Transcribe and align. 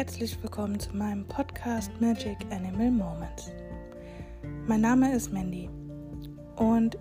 Herzlich 0.00 0.42
willkommen 0.42 0.80
zu 0.80 0.96
meinem 0.96 1.26
Podcast 1.26 1.90
Magic 2.00 2.38
Animal 2.48 2.90
Moments. 2.90 3.52
Mein 4.66 4.80
Name 4.80 5.14
ist 5.14 5.30
Mandy 5.30 5.68
und 6.56 6.96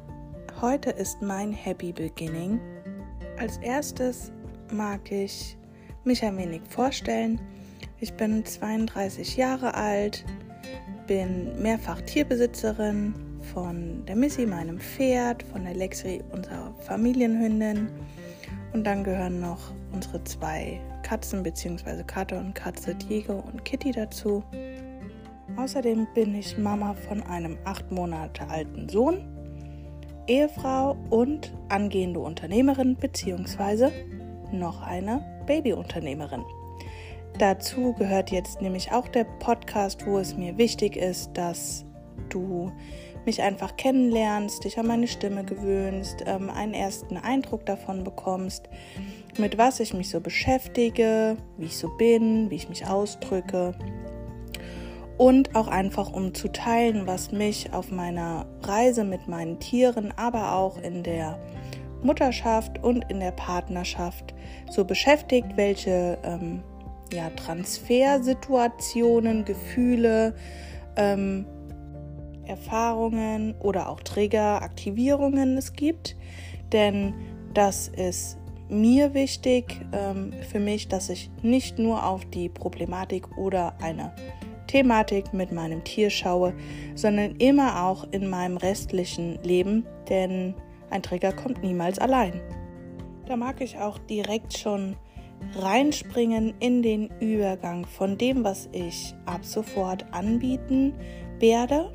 heute 0.59 0.89
ist 0.89 1.21
mein 1.21 1.53
Happy 1.53 1.93
Beginning. 1.93 2.59
Als 3.37 3.55
erstes 3.59 4.33
mag 4.73 5.09
ich 5.13 5.57
mich 6.03 6.21
ein 6.25 6.35
wenig 6.37 6.61
vorstellen. 6.67 7.39
Ich 8.01 8.11
bin 8.15 8.43
32 8.43 9.37
Jahre 9.37 9.75
alt, 9.75 10.25
bin 11.07 11.57
mehrfach 11.61 12.01
Tierbesitzerin 12.01 13.13
von 13.53 14.05
der 14.07 14.17
Missy, 14.17 14.45
meinem 14.45 14.77
Pferd, 14.77 15.43
von 15.43 15.63
der 15.63 15.73
Lexi, 15.73 16.21
unserer 16.33 16.75
Familienhündin 16.81 17.87
und 18.73 18.83
dann 18.83 19.03
gehören 19.03 19.39
noch 19.39 19.59
unsere 19.93 20.23
zwei 20.23 20.79
Katzen 21.03 21.43
bzw. 21.43 22.03
Kater 22.03 22.39
und 22.39 22.53
Katze 22.53 22.95
Diego 22.95 23.43
und 23.51 23.65
Kitty 23.65 23.91
dazu. 23.91 24.43
Außerdem 25.57 26.07
bin 26.13 26.35
ich 26.35 26.57
Mama 26.57 26.93
von 26.93 27.23
einem 27.23 27.57
acht 27.65 27.91
Monate 27.91 28.47
alten 28.49 28.87
Sohn, 28.87 29.27
Ehefrau 30.27 30.95
und 31.09 31.53
angehende 31.69 32.19
Unternehmerin 32.19 32.95
bzw. 32.95 33.89
noch 34.51 34.81
eine 34.83 35.23
Babyunternehmerin. 35.47 36.43
Dazu 37.39 37.93
gehört 37.93 38.31
jetzt 38.31 38.61
nämlich 38.61 38.91
auch 38.91 39.07
der 39.07 39.23
Podcast, 39.23 40.05
wo 40.05 40.19
es 40.19 40.35
mir 40.35 40.57
wichtig 40.57 40.95
ist, 40.95 41.31
dass 41.33 41.85
du 42.29 42.71
mich 43.29 43.41
einfach 43.43 43.77
kennenlernst, 43.77 44.63
dich 44.63 44.79
an 44.79 44.87
meine 44.87 45.07
Stimme 45.07 45.43
gewöhnst, 45.43 46.23
ähm, 46.25 46.49
einen 46.49 46.73
ersten 46.73 47.15
Eindruck 47.15 47.63
davon 47.63 48.03
bekommst, 48.03 48.67
mit 49.37 49.59
was 49.59 49.79
ich 49.79 49.93
mich 49.93 50.09
so 50.09 50.19
beschäftige, 50.19 51.37
wie 51.55 51.65
ich 51.65 51.77
so 51.77 51.89
bin, 51.89 52.49
wie 52.49 52.55
ich 52.55 52.69
mich 52.69 52.87
ausdrücke. 52.87 53.75
Und 55.19 55.55
auch 55.55 55.67
einfach, 55.67 56.11
um 56.11 56.33
zu 56.33 56.51
teilen, 56.51 57.05
was 57.05 57.31
mich 57.31 57.71
auf 57.71 57.91
meiner 57.91 58.47
Reise 58.63 59.03
mit 59.03 59.27
meinen 59.27 59.59
Tieren, 59.59 60.11
aber 60.17 60.55
auch 60.55 60.81
in 60.81 61.03
der 61.03 61.37
Mutterschaft 62.01 62.83
und 62.83 63.11
in 63.11 63.19
der 63.19 63.33
Partnerschaft 63.33 64.33
so 64.71 64.85
beschäftigt, 64.85 65.49
welche 65.55 66.17
ähm, 66.23 66.63
ja, 67.13 67.29
Transfersituationen, 67.35 69.45
Gefühle, 69.45 70.33
ähm, 70.95 71.45
Erfahrungen 72.49 73.55
oder 73.59 73.89
auch 73.89 74.01
Triggeraktivierungen 74.01 75.57
es 75.57 75.73
gibt. 75.73 76.17
Denn 76.73 77.13
das 77.53 77.87
ist 77.87 78.37
mir 78.69 79.13
wichtig, 79.13 79.85
ähm, 79.93 80.33
für 80.49 80.59
mich, 80.59 80.87
dass 80.87 81.09
ich 81.09 81.31
nicht 81.41 81.79
nur 81.79 82.05
auf 82.05 82.25
die 82.25 82.49
Problematik 82.49 83.37
oder 83.37 83.73
eine 83.81 84.13
Thematik 84.67 85.33
mit 85.33 85.51
meinem 85.51 85.83
Tier 85.83 86.09
schaue, 86.09 86.53
sondern 86.93 87.35
immer 87.37 87.85
auch 87.85 88.05
in 88.11 88.29
meinem 88.29 88.57
restlichen 88.57 89.41
Leben, 89.43 89.85
denn 90.09 90.53
ein 90.91 91.01
Trigger 91.01 91.33
kommt 91.33 91.63
niemals 91.63 91.97
allein. 91.97 92.39
Da 93.25 93.35
mag 93.35 93.61
ich 93.61 93.77
auch 93.77 93.97
direkt 93.97 94.57
schon 94.57 94.95
reinspringen 95.59 96.53
in 96.59 96.83
den 96.83 97.09
Übergang 97.19 97.85
von 97.85 98.17
dem, 98.17 98.43
was 98.43 98.69
ich 98.71 99.15
ab 99.25 99.43
sofort 99.43 100.05
anbieten 100.13 100.93
werde. 101.39 101.91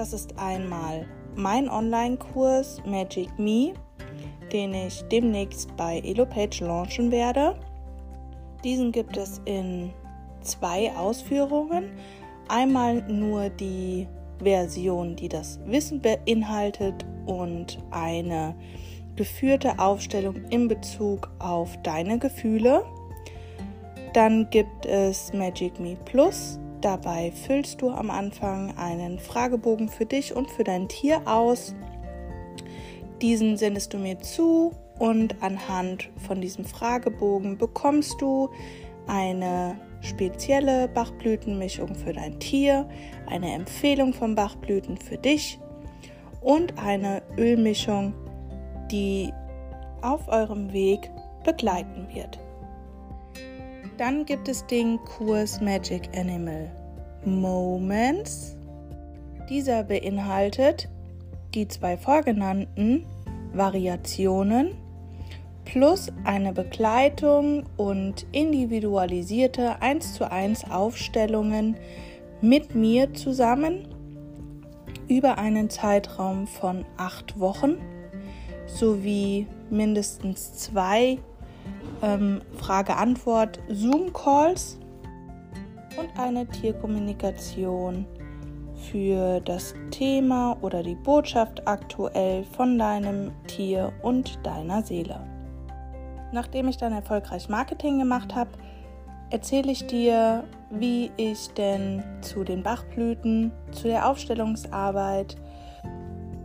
Das 0.00 0.14
ist 0.14 0.38
einmal 0.38 1.06
mein 1.36 1.68
Online-Kurs 1.68 2.80
Magic 2.86 3.28
Me, 3.38 3.74
den 4.50 4.72
ich 4.72 5.02
demnächst 5.12 5.76
bei 5.76 6.00
EloPage 6.02 6.64
launchen 6.64 7.10
werde. 7.10 7.54
Diesen 8.64 8.92
gibt 8.92 9.18
es 9.18 9.42
in 9.44 9.90
zwei 10.40 10.90
Ausführungen. 10.96 11.90
Einmal 12.48 13.02
nur 13.12 13.50
die 13.50 14.08
Version, 14.42 15.16
die 15.16 15.28
das 15.28 15.60
Wissen 15.66 16.00
beinhaltet 16.00 17.04
und 17.26 17.78
eine 17.90 18.54
geführte 19.16 19.78
Aufstellung 19.78 20.36
in 20.48 20.66
Bezug 20.66 21.30
auf 21.40 21.76
deine 21.82 22.18
Gefühle. 22.18 22.86
Dann 24.14 24.48
gibt 24.48 24.86
es 24.86 25.34
Magic 25.34 25.78
Me 25.78 25.98
Plus. 26.06 26.58
Dabei 26.80 27.30
füllst 27.32 27.82
du 27.82 27.90
am 27.90 28.10
Anfang 28.10 28.76
einen 28.78 29.18
Fragebogen 29.18 29.88
für 29.88 30.06
dich 30.06 30.34
und 30.34 30.50
für 30.50 30.64
dein 30.64 30.88
Tier 30.88 31.20
aus. 31.26 31.74
Diesen 33.20 33.58
sendest 33.58 33.92
du 33.92 33.98
mir 33.98 34.18
zu 34.18 34.72
und 34.98 35.42
anhand 35.42 36.08
von 36.26 36.40
diesem 36.40 36.64
Fragebogen 36.64 37.58
bekommst 37.58 38.20
du 38.20 38.48
eine 39.06 39.78
spezielle 40.00 40.88
Bachblütenmischung 40.88 41.94
für 41.94 42.14
dein 42.14 42.40
Tier, 42.40 42.88
eine 43.26 43.52
Empfehlung 43.52 44.14
von 44.14 44.34
Bachblüten 44.34 44.96
für 44.96 45.18
dich 45.18 45.58
und 46.40 46.78
eine 46.78 47.22
Ölmischung, 47.36 48.14
die 48.90 49.32
auf 50.00 50.28
eurem 50.28 50.72
Weg 50.72 51.10
begleiten 51.44 52.08
wird. 52.14 52.38
Dann 54.00 54.24
gibt 54.24 54.48
es 54.48 54.64
den 54.64 54.98
Kurs 55.04 55.60
Magic 55.60 56.08
Animal 56.16 56.70
Moments. 57.26 58.56
Dieser 59.50 59.84
beinhaltet 59.84 60.88
die 61.52 61.68
zwei 61.68 61.98
vorgenannten 61.98 63.04
Variationen 63.52 64.70
plus 65.66 66.10
eine 66.24 66.54
Begleitung 66.54 67.64
und 67.76 68.24
individualisierte 68.32 69.82
1 69.82 70.14
zu 70.14 70.32
1 70.32 70.70
Aufstellungen 70.70 71.76
mit 72.40 72.74
mir 72.74 73.12
zusammen 73.12 73.86
über 75.08 75.36
einen 75.36 75.68
Zeitraum 75.68 76.46
von 76.46 76.86
acht 76.96 77.38
Wochen 77.38 77.76
sowie 78.66 79.46
mindestens 79.68 80.54
zwei 80.54 81.18
ähm, 82.02 82.40
Frage-Antwort-Zoom-Calls 82.56 84.78
und 85.98 86.08
eine 86.18 86.46
Tierkommunikation 86.46 88.06
für 88.90 89.40
das 89.40 89.74
Thema 89.90 90.56
oder 90.62 90.82
die 90.82 90.94
Botschaft 90.94 91.66
aktuell 91.66 92.44
von 92.44 92.78
deinem 92.78 93.32
Tier 93.46 93.92
und 94.02 94.44
deiner 94.44 94.82
Seele. 94.82 95.20
Nachdem 96.32 96.68
ich 96.68 96.76
dann 96.76 96.92
erfolgreich 96.92 97.48
Marketing 97.48 97.98
gemacht 97.98 98.34
habe, 98.34 98.50
erzähle 99.30 99.72
ich 99.72 99.86
dir, 99.86 100.44
wie 100.70 101.10
ich 101.16 101.48
denn 101.54 102.02
zu 102.20 102.44
den 102.44 102.62
Bachblüten, 102.62 103.52
zu 103.72 103.88
der 103.88 104.08
Aufstellungsarbeit 104.08 105.36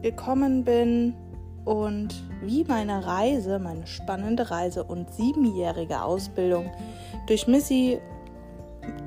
gekommen 0.01 0.63
bin 0.63 1.15
und 1.65 2.09
wie 2.41 2.63
meine 2.63 3.05
Reise, 3.05 3.59
meine 3.59 3.87
spannende 3.87 4.51
Reise 4.51 4.83
und 4.83 5.11
siebenjährige 5.13 6.03
Ausbildung 6.03 6.71
durch 7.27 7.47
Missy, 7.47 7.99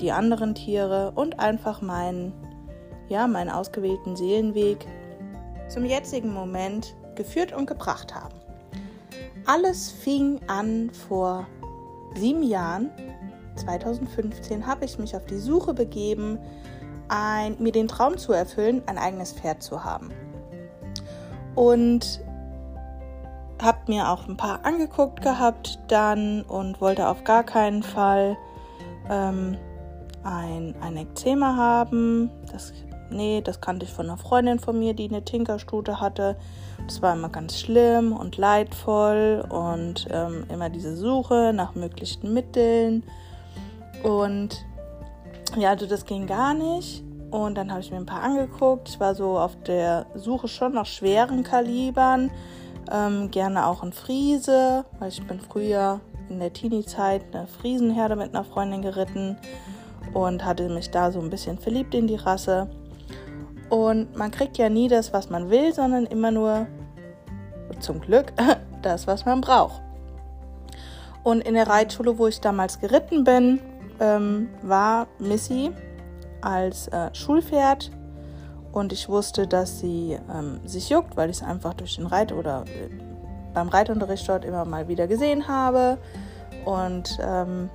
die 0.01 0.11
anderen 0.11 0.55
Tiere 0.55 1.13
und 1.15 1.39
einfach 1.39 1.81
meinen, 1.81 2.33
ja, 3.07 3.27
meinen 3.27 3.49
ausgewählten 3.49 4.17
Seelenweg 4.17 4.85
zum 5.69 5.85
jetzigen 5.85 6.33
Moment 6.33 6.95
geführt 7.15 7.53
und 7.53 7.65
gebracht 7.65 8.13
haben. 8.13 8.35
Alles 9.45 9.89
fing 9.89 10.41
an 10.47 10.89
vor 10.91 11.47
sieben 12.15 12.43
Jahren. 12.43 12.89
2015 13.55 14.67
habe 14.67 14.85
ich 14.85 14.99
mich 14.99 15.15
auf 15.15 15.25
die 15.25 15.37
Suche 15.37 15.73
begeben, 15.73 16.37
ein, 17.07 17.55
mir 17.59 17.71
den 17.71 17.87
Traum 17.87 18.17
zu 18.17 18.33
erfüllen, 18.33 18.81
ein 18.85 18.97
eigenes 18.97 19.33
Pferd 19.33 19.63
zu 19.63 19.83
haben. 19.83 20.11
Und 21.55 22.21
habe 23.61 23.79
mir 23.87 24.09
auch 24.09 24.27
ein 24.27 24.37
paar 24.37 24.65
angeguckt 24.65 25.21
gehabt 25.21 25.79
dann 25.87 26.43
und 26.43 26.81
wollte 26.81 27.07
auf 27.07 27.23
gar 27.23 27.43
keinen 27.43 27.83
Fall 27.83 28.37
ähm, 29.09 29.57
ein, 30.23 30.75
ein 30.81 30.97
Ekzema 30.97 31.55
haben. 31.55 32.29
Das, 32.51 32.73
nee, 33.09 33.41
das 33.41 33.61
kannte 33.61 33.85
ich 33.85 33.93
von 33.93 34.07
einer 34.07 34.17
Freundin 34.17 34.59
von 34.59 34.77
mir, 34.79 34.93
die 34.93 35.09
eine 35.09 35.23
Tinkerstute 35.23 35.99
hatte. 35.99 36.37
Das 36.85 37.01
war 37.01 37.13
immer 37.13 37.29
ganz 37.29 37.59
schlimm 37.59 38.13
und 38.13 38.37
leidvoll 38.37 39.45
und 39.49 40.07
ähm, 40.11 40.45
immer 40.49 40.69
diese 40.69 40.95
Suche 40.95 41.51
nach 41.53 41.75
möglichen 41.75 42.33
Mitteln. 42.33 43.03
Und 44.03 44.65
ja, 45.57 45.69
also 45.71 45.85
das 45.85 46.05
ging 46.05 46.27
gar 46.27 46.53
nicht. 46.53 47.03
Und 47.31 47.55
dann 47.55 47.69
habe 47.71 47.81
ich 47.81 47.91
mir 47.91 47.97
ein 47.97 48.05
paar 48.05 48.23
angeguckt. 48.23 48.89
Ich 48.89 48.99
war 48.99 49.13
so 49.13 49.37
auf 49.37 49.55
der 49.63 50.07
Suche 50.15 50.47
schon 50.47 50.73
nach 50.73 50.85
schweren 50.85 51.43
Kalibern 51.43 52.31
ähm, 52.91 53.31
gerne 53.31 53.67
auch 53.67 53.83
ein 53.83 53.93
Friese, 53.93 54.85
weil 54.99 55.09
ich 55.09 55.25
bin 55.25 55.39
früher 55.39 55.99
in 56.29 56.39
der 56.39 56.53
Teenie-Zeit 56.53 57.23
eine 57.33 57.47
Friesenherde 57.47 58.15
mit 58.15 58.29
einer 58.29 58.43
Freundin 58.43 58.81
geritten 58.81 59.37
und 60.13 60.45
hatte 60.45 60.69
mich 60.69 60.91
da 60.91 61.11
so 61.11 61.19
ein 61.19 61.29
bisschen 61.29 61.57
verliebt 61.57 61.93
in 61.93 62.07
die 62.07 62.15
Rasse. 62.15 62.69
Und 63.69 64.15
man 64.15 64.31
kriegt 64.31 64.57
ja 64.57 64.69
nie 64.69 64.87
das, 64.87 65.13
was 65.13 65.29
man 65.29 65.49
will, 65.49 65.73
sondern 65.73 66.05
immer 66.05 66.31
nur 66.31 66.67
zum 67.79 68.01
Glück 68.01 68.33
das, 68.81 69.07
was 69.07 69.25
man 69.25 69.41
braucht. 69.41 69.81
Und 71.23 71.41
in 71.41 71.53
der 71.53 71.67
Reitschule, 71.67 72.17
wo 72.17 72.27
ich 72.27 72.39
damals 72.39 72.79
geritten 72.79 73.23
bin, 73.23 73.59
ähm, 73.99 74.49
war 74.61 75.07
Missy 75.19 75.71
als 76.41 76.87
äh, 76.87 77.13
Schulpferd 77.13 77.91
und 78.71 78.93
ich 78.93 79.09
wusste, 79.09 79.47
dass 79.47 79.79
sie 79.79 80.17
ähm, 80.33 80.59
sich 80.65 80.89
juckt, 80.89 81.17
weil 81.17 81.29
ich 81.29 81.37
es 81.37 81.43
einfach 81.43 81.73
durch 81.73 81.95
den 81.95 82.05
Reit- 82.05 82.33
oder 82.33 82.65
äh, 82.65 82.89
beim 83.53 83.69
Reitunterricht 83.69 84.27
dort 84.29 84.45
immer 84.45 84.65
mal 84.65 84.87
wieder 84.87 85.07
gesehen 85.07 85.47
habe. 85.47 85.97
Und 86.65 87.17
ähm, 87.21 87.69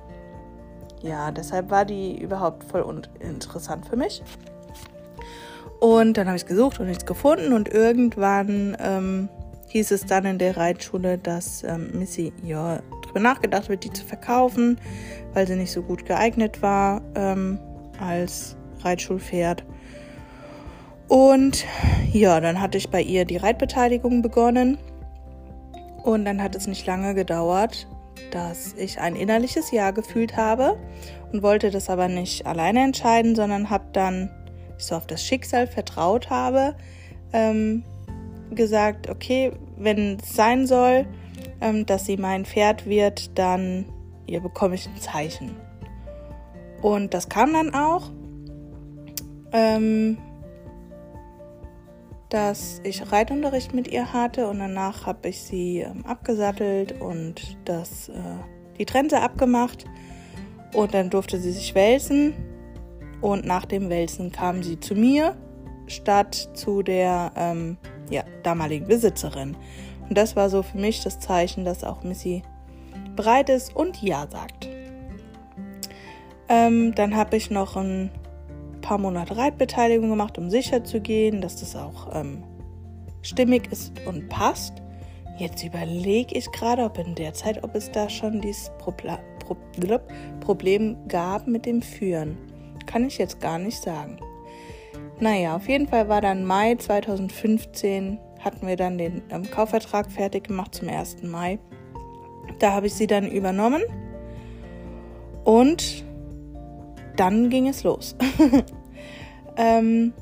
ja, 1.01 1.31
deshalb 1.31 1.69
war 1.69 1.85
die 1.85 2.17
überhaupt 2.17 2.63
voll 2.63 3.01
interessant 3.19 3.85
für 3.87 3.95
mich. 3.95 4.23
Und 5.79 6.17
dann 6.17 6.27
habe 6.27 6.37
ich 6.37 6.45
gesucht 6.45 6.79
und 6.79 6.87
nichts 6.87 7.05
gefunden 7.05 7.53
und 7.53 7.67
irgendwann 7.67 8.77
ähm, 8.79 9.29
hieß 9.67 9.91
es 9.91 10.05
dann 10.05 10.25
in 10.25 10.37
der 10.37 10.55
Reitschule, 10.55 11.17
dass 11.17 11.63
ähm, 11.63 11.91
Missy 11.93 12.31
ja 12.43 12.79
darüber 13.03 13.19
nachgedacht 13.19 13.67
wird, 13.67 13.83
die 13.83 13.91
zu 13.91 14.05
verkaufen, 14.05 14.79
weil 15.33 15.45
sie 15.45 15.55
nicht 15.55 15.71
so 15.71 15.81
gut 15.81 16.05
geeignet 16.05 16.61
war 16.61 17.01
ähm, 17.15 17.59
als 17.99 18.55
Reitschulpferd. 18.79 19.65
Und 21.07 21.65
ja, 22.11 22.39
dann 22.39 22.61
hatte 22.61 22.77
ich 22.77 22.89
bei 22.89 23.01
ihr 23.01 23.25
die 23.25 23.37
Reitbeteiligung 23.37 24.21
begonnen. 24.21 24.77
Und 26.03 26.25
dann 26.25 26.41
hat 26.41 26.55
es 26.55 26.67
nicht 26.67 26.85
lange 26.85 27.15
gedauert, 27.15 27.87
dass 28.31 28.73
ich 28.73 28.99
ein 28.99 29.15
innerliches 29.15 29.71
Ja 29.71 29.91
gefühlt 29.91 30.37
habe 30.37 30.77
und 31.31 31.41
wollte 31.41 31.71
das 31.71 31.89
aber 31.89 32.07
nicht 32.07 32.45
alleine 32.45 32.83
entscheiden, 32.83 33.35
sondern 33.35 33.69
habe 33.69 33.85
dann, 33.93 34.29
so 34.77 34.95
auf 34.95 35.07
das 35.07 35.23
Schicksal 35.23 35.67
vertraut 35.67 36.29
habe, 36.29 36.75
ähm, 37.33 37.83
gesagt, 38.51 39.09
okay, 39.09 39.51
wenn 39.77 40.17
es 40.17 40.35
sein 40.35 40.67
soll, 40.67 41.05
ähm, 41.61 41.85
dass 41.85 42.05
sie 42.05 42.17
mein 42.17 42.45
Pferd 42.45 42.85
wird, 42.85 43.37
dann 43.37 43.85
ja, 44.27 44.39
bekomme 44.39 44.75
ich 44.75 44.87
ein 44.87 44.97
Zeichen. 44.97 45.55
Und 46.81 47.13
das 47.13 47.29
kam 47.29 47.53
dann 47.53 47.73
auch. 47.73 48.11
Ähm, 49.51 50.17
dass 52.29 52.81
ich 52.83 53.11
Reitunterricht 53.11 53.73
mit 53.73 53.87
ihr 53.87 54.11
hatte 54.13 54.47
und 54.47 54.59
danach 54.59 55.05
habe 55.05 55.29
ich 55.29 55.41
sie 55.41 55.79
ähm, 55.79 56.05
abgesattelt 56.05 56.99
und 56.99 57.57
das, 57.65 58.09
äh, 58.09 58.13
die 58.79 58.85
Trense 58.85 59.21
abgemacht 59.21 59.85
und 60.73 60.93
dann 60.93 61.09
durfte 61.09 61.39
sie 61.39 61.51
sich 61.51 61.75
wälzen 61.75 62.33
und 63.21 63.45
nach 63.45 63.65
dem 63.65 63.89
Wälzen 63.89 64.31
kam 64.31 64.63
sie 64.63 64.79
zu 64.79 64.95
mir 64.95 65.37
statt 65.87 66.49
zu 66.53 66.81
der 66.81 67.31
ähm, 67.35 67.77
ja, 68.09 68.23
damaligen 68.43 68.87
Besitzerin. 68.87 69.55
Und 70.07 70.17
das 70.17 70.35
war 70.35 70.49
so 70.49 70.63
für 70.63 70.77
mich 70.77 71.03
das 71.03 71.19
Zeichen, 71.19 71.65
dass 71.65 71.83
auch 71.83 72.03
Missy 72.03 72.43
bereit 73.15 73.49
ist 73.49 73.75
und 73.75 74.01
Ja 74.01 74.27
sagt. 74.29 74.67
Ähm, 76.47 76.93
dann 76.93 77.15
habe 77.15 77.37
ich 77.37 77.49
noch 77.49 77.75
ein 77.75 78.11
paar 78.85 78.97
Monate 78.99 79.35
Reitbeteiligung 79.35 80.11
gemacht, 80.11 80.37
um 80.37 80.51
sicher 80.51 80.83
zu 80.83 81.01
gehen, 81.01 81.41
dass 81.41 81.59
das 81.59 81.75
auch 81.75 82.15
ähm, 82.15 82.43
stimmig 83.23 83.71
ist 83.71 83.91
und 84.05 84.29
passt. 84.29 84.73
Jetzt 85.39 85.63
überlege 85.63 86.37
ich 86.37 86.51
gerade, 86.51 86.83
ob 86.83 86.99
in 86.99 87.15
der 87.15 87.33
Zeit, 87.33 87.63
ob 87.63 87.73
es 87.73 87.91
da 87.91 88.09
schon 88.09 88.41
dieses 88.41 88.71
Probla 88.77 89.19
Pro 89.39 89.57
Problem 90.39 90.97
gab 91.07 91.47
mit 91.47 91.65
dem 91.65 91.81
Führen. 91.81 92.37
Kann 92.85 93.05
ich 93.05 93.17
jetzt 93.17 93.41
gar 93.41 93.57
nicht 93.57 93.81
sagen. 93.81 94.19
Naja, 95.19 95.55
auf 95.55 95.67
jeden 95.67 95.87
Fall 95.87 96.07
war 96.07 96.21
dann 96.21 96.45
Mai 96.45 96.75
2015, 96.75 98.19
hatten 98.39 98.67
wir 98.67 98.75
dann 98.75 98.99
den 98.99 99.23
ähm, 99.31 99.49
Kaufvertrag 99.49 100.11
fertig 100.11 100.47
gemacht 100.47 100.75
zum 100.75 100.89
1. 100.89 101.23
Mai. 101.23 101.57
Da 102.59 102.73
habe 102.73 102.87
ich 102.87 102.93
sie 102.93 103.07
dann 103.07 103.27
übernommen 103.27 103.81
und 105.43 106.05
dann 107.15 107.49
ging 107.49 107.67
es 107.67 107.83
los. 107.83 108.15
ähm, 109.57 110.13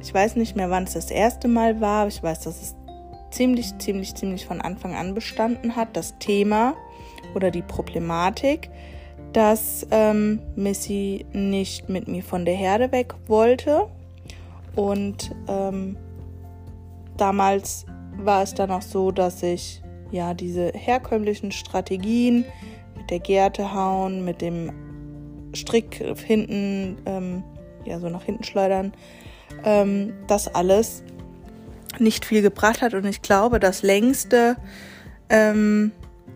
ich 0.00 0.12
weiß 0.12 0.36
nicht 0.36 0.56
mehr, 0.56 0.70
wann 0.70 0.84
es 0.84 0.92
das 0.92 1.10
erste 1.10 1.48
Mal 1.48 1.80
war, 1.80 2.02
aber 2.02 2.08
ich 2.08 2.22
weiß, 2.22 2.40
dass 2.40 2.62
es 2.62 2.76
ziemlich, 3.30 3.76
ziemlich, 3.78 4.14
ziemlich 4.14 4.46
von 4.46 4.60
Anfang 4.60 4.94
an 4.94 5.14
bestanden 5.14 5.76
hat, 5.76 5.96
das 5.96 6.18
Thema 6.18 6.74
oder 7.34 7.50
die 7.50 7.62
Problematik, 7.62 8.70
dass 9.32 9.86
ähm, 9.90 10.40
Missy 10.54 11.26
nicht 11.32 11.88
mit 11.88 12.08
mir 12.08 12.22
von 12.22 12.44
der 12.44 12.54
Herde 12.54 12.92
weg 12.92 13.14
wollte. 13.26 13.88
Und 14.74 15.34
ähm, 15.48 15.96
damals 17.16 17.84
war 18.16 18.42
es 18.42 18.54
dann 18.54 18.70
auch 18.70 18.82
so, 18.82 19.10
dass 19.10 19.42
ich 19.42 19.82
ja 20.10 20.34
diese 20.34 20.72
herkömmlichen 20.72 21.52
Strategien 21.52 22.44
mit 22.96 23.10
der 23.10 23.20
Gerte 23.20 23.74
hauen, 23.74 24.24
mit 24.24 24.40
dem 24.40 24.72
Strick 25.54 26.02
hinten, 26.24 26.98
ähm, 27.06 27.42
ja, 27.86 27.98
so 27.98 28.08
nach 28.08 28.24
hinten 28.24 28.44
schleudern, 28.44 28.92
ähm, 29.64 30.14
das 30.26 30.54
alles 30.54 31.02
nicht 31.98 32.24
viel 32.24 32.42
gebracht 32.42 32.82
hat. 32.82 32.94
Und 32.94 33.06
ich 33.06 33.22
glaube, 33.22 33.60
das 33.60 33.82
längste 33.82 34.56
ähm, 35.28 35.92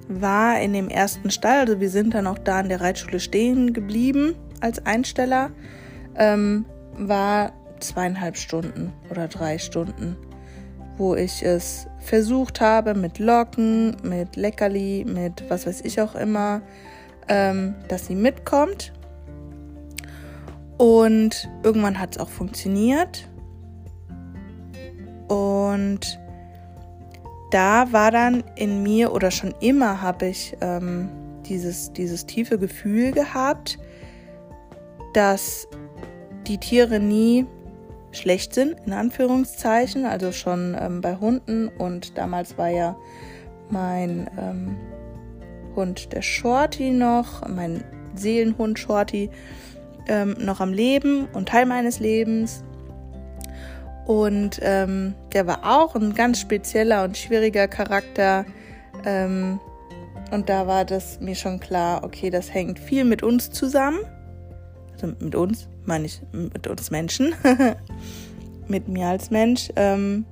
war 0.09 0.61
in 0.61 0.73
dem 0.73 0.89
ersten 0.89 1.31
Stall. 1.31 1.61
Also 1.61 1.81
wir 1.81 1.91
sind 1.91 2.15
dann 2.15 2.27
auch 2.27 2.39
da 2.39 2.61
in 2.61 2.69
der 2.69 2.81
Reitschule 2.81 3.21
stehen 3.21 3.73
geblieben 3.73 4.35
als 4.61 4.85
Einsteller. 4.87 5.51
Ähm, 6.17 6.65
war 6.97 7.53
zweieinhalb 7.79 8.37
Stunden 8.37 8.93
oder 9.11 9.29
drei 9.29 9.59
Stunden, 9.59 10.17
wo 10.97 11.15
ich 11.15 11.43
es 11.43 11.87
versucht 12.01 12.61
habe 12.61 12.95
mit 12.95 13.19
Locken, 13.19 13.97
mit 14.03 14.37
Leckerli, 14.37 15.05
mit 15.07 15.49
was 15.49 15.67
weiß 15.67 15.83
ich 15.83 16.01
auch 16.01 16.15
immer, 16.15 16.63
ähm, 17.29 17.75
dass 17.89 18.07
sie 18.07 18.15
mitkommt. 18.15 18.93
Und 20.81 21.47
irgendwann 21.63 21.99
hat 22.01 22.17
es 22.17 22.23
auch 22.23 22.31
funktioniert. 22.31 23.29
Und 25.29 26.19
da 27.51 27.93
war 27.93 28.11
dann 28.11 28.43
in 28.57 28.83
mir 28.83 29.13
oder 29.13 29.31
schon 29.31 29.53
immer 29.61 30.01
habe 30.01 30.29
ich 30.29 30.57
ähm, 30.63 31.11
dieses, 31.45 31.93
dieses 31.93 32.25
tiefe 32.25 32.59
Gefühl 32.59 33.13
gehabt, 33.13 33.79
dass 35.13 35.69
die 36.47 36.57
Tiere 36.57 36.99
nie 36.99 37.45
schlecht 38.11 38.55
sind, 38.55 38.77
in 38.87 38.95
Anführungszeichen, 38.95 40.07
also 40.07 40.33
schon 40.33 40.75
ähm, 40.81 41.03
bei 41.03 41.17
Hunden. 41.17 41.69
Und 41.69 42.17
damals 42.17 42.57
war 42.57 42.71
ja 42.71 42.97
mein 43.69 44.31
ähm, 44.41 44.77
Hund 45.77 46.15
der 46.15 46.23
Shorty 46.23 46.91
noch, 46.91 47.47
mein 47.47 47.85
Seelenhund 48.15 48.79
Shorty, 48.79 49.29
ähm, 50.11 50.35
noch 50.41 50.61
am 50.61 50.73
Leben 50.73 51.29
und 51.33 51.49
Teil 51.49 51.67
meines 51.67 52.01
Lebens. 52.01 52.65
Und 54.07 54.59
ähm, 54.61 55.15
der 55.33 55.47
war 55.47 55.61
auch 55.63 55.95
ein 55.95 56.15
ganz 56.15 56.41
spezieller 56.41 57.05
und 57.05 57.17
schwieriger 57.17 57.69
Charakter. 57.69 58.45
Ähm, 59.05 59.61
und 60.33 60.49
da 60.49 60.67
war 60.67 60.85
das 60.85 61.21
mir 61.21 61.37
schon 61.37 61.61
klar, 61.61 62.03
okay, 62.03 62.29
das 62.29 62.53
hängt 62.53 62.81
viel 62.81 63.05
mit 63.05 63.23
uns 63.23 63.51
zusammen. 63.51 64.01
Also 64.93 65.15
mit 65.21 65.35
uns, 65.37 65.69
meine 65.87 66.07
ich, 66.07 66.21
mit 66.33 66.67
uns 66.67 66.91
Menschen. 66.91 67.33
mit 68.69 68.89
mir 68.89 69.07
als 69.07 69.31
Mensch. 69.31 69.71
Ähm, 69.77 70.25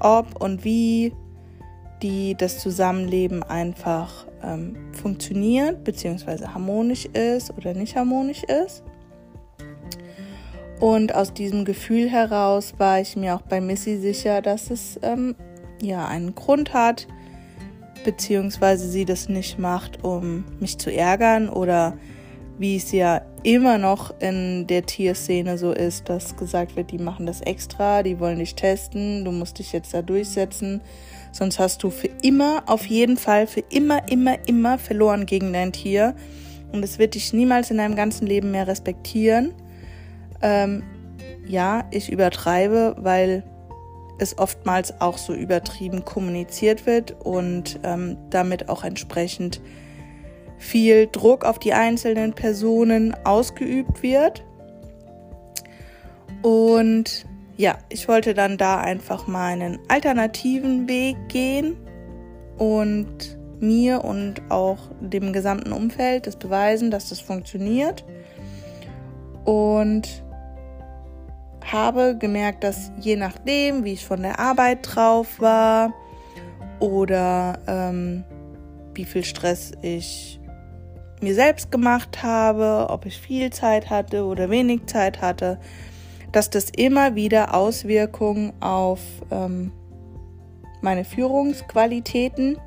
ob 0.00 0.40
und 0.40 0.64
wie 0.64 1.12
die 2.02 2.34
das 2.34 2.58
Zusammenleben 2.58 3.42
einfach 3.42 4.26
ähm, 4.42 4.76
funktioniert, 4.92 5.84
beziehungsweise 5.84 6.52
harmonisch 6.52 7.06
ist 7.06 7.56
oder 7.56 7.74
nicht 7.74 7.96
harmonisch 7.96 8.42
ist. 8.44 8.82
Und 10.80 11.14
aus 11.14 11.32
diesem 11.32 11.64
Gefühl 11.64 12.08
heraus 12.10 12.74
war 12.78 13.00
ich 13.00 13.16
mir 13.16 13.36
auch 13.36 13.42
bei 13.42 13.60
Missy 13.60 13.98
sicher, 13.98 14.42
dass 14.42 14.70
es 14.70 14.98
ähm, 15.02 15.36
ja 15.80 16.08
einen 16.08 16.34
Grund 16.34 16.74
hat, 16.74 17.06
beziehungsweise 18.04 18.88
sie 18.88 19.04
das 19.04 19.28
nicht 19.28 19.58
macht, 19.58 20.02
um 20.02 20.44
mich 20.58 20.78
zu 20.78 20.92
ärgern 20.92 21.48
oder 21.48 21.96
wie 22.58 22.76
es 22.76 22.92
ja 22.92 23.22
immer 23.44 23.78
noch 23.78 24.12
in 24.20 24.66
der 24.66 24.84
Tierszene 24.84 25.58
so 25.58 25.72
ist, 25.72 26.08
dass 26.08 26.36
gesagt 26.36 26.76
wird, 26.76 26.90
die 26.90 26.98
machen 26.98 27.26
das 27.26 27.40
extra, 27.40 28.02
die 28.02 28.20
wollen 28.20 28.38
dich 28.38 28.54
testen, 28.54 29.24
du 29.24 29.32
musst 29.32 29.58
dich 29.58 29.72
jetzt 29.72 29.94
da 29.94 30.02
durchsetzen 30.02 30.80
Sonst 31.32 31.58
hast 31.58 31.82
du 31.82 31.90
für 31.90 32.10
immer, 32.22 32.62
auf 32.66 32.86
jeden 32.86 33.16
Fall, 33.16 33.46
für 33.46 33.64
immer, 33.70 34.08
immer, 34.10 34.36
immer 34.46 34.78
verloren 34.78 35.26
gegen 35.26 35.52
dein 35.52 35.72
Tier. 35.72 36.14
Und 36.72 36.84
es 36.84 36.98
wird 36.98 37.14
dich 37.14 37.32
niemals 37.32 37.70
in 37.70 37.78
deinem 37.78 37.96
ganzen 37.96 38.26
Leben 38.26 38.50
mehr 38.50 38.68
respektieren. 38.68 39.54
Ähm, 40.42 40.82
ja, 41.46 41.84
ich 41.90 42.12
übertreibe, 42.12 42.96
weil 42.98 43.44
es 44.18 44.38
oftmals 44.38 45.00
auch 45.00 45.18
so 45.18 45.32
übertrieben 45.32 46.04
kommuniziert 46.04 46.86
wird 46.86 47.16
und 47.24 47.80
ähm, 47.82 48.18
damit 48.30 48.68
auch 48.68 48.84
entsprechend 48.84 49.60
viel 50.58 51.08
Druck 51.10 51.44
auf 51.44 51.58
die 51.58 51.72
einzelnen 51.72 52.34
Personen 52.34 53.16
ausgeübt 53.24 54.02
wird. 54.02 54.44
Und 56.42 57.26
ja, 57.62 57.78
ich 57.90 58.08
wollte 58.08 58.34
dann 58.34 58.58
da 58.58 58.80
einfach 58.80 59.28
mal 59.28 59.52
einen 59.52 59.78
alternativen 59.86 60.88
Weg 60.88 61.16
gehen 61.28 61.76
und 62.58 63.38
mir 63.60 64.02
und 64.02 64.42
auch 64.48 64.78
dem 65.00 65.32
gesamten 65.32 65.70
Umfeld 65.70 66.26
das 66.26 66.34
beweisen, 66.34 66.90
dass 66.90 67.10
das 67.10 67.20
funktioniert. 67.20 68.04
Und 69.44 70.24
habe 71.64 72.16
gemerkt, 72.18 72.64
dass 72.64 72.90
je 72.98 73.14
nachdem, 73.14 73.84
wie 73.84 73.92
ich 73.92 74.04
von 74.04 74.22
der 74.22 74.40
Arbeit 74.40 74.80
drauf 74.82 75.40
war 75.40 75.94
oder 76.80 77.60
ähm, 77.68 78.24
wie 78.92 79.04
viel 79.04 79.22
Stress 79.22 79.70
ich 79.82 80.40
mir 81.20 81.36
selbst 81.36 81.70
gemacht 81.70 82.24
habe, 82.24 82.88
ob 82.90 83.06
ich 83.06 83.18
viel 83.18 83.50
Zeit 83.50 83.88
hatte 83.88 84.24
oder 84.24 84.50
wenig 84.50 84.86
Zeit 84.86 85.22
hatte, 85.22 85.60
dass 86.32 86.50
das 86.50 86.70
immer 86.76 87.14
wieder 87.14 87.54
Auswirkungen 87.54 88.52
auf 88.60 89.00
ähm, 89.30 89.70
meine 90.80 91.04
Führungsqualitäten 91.04 92.58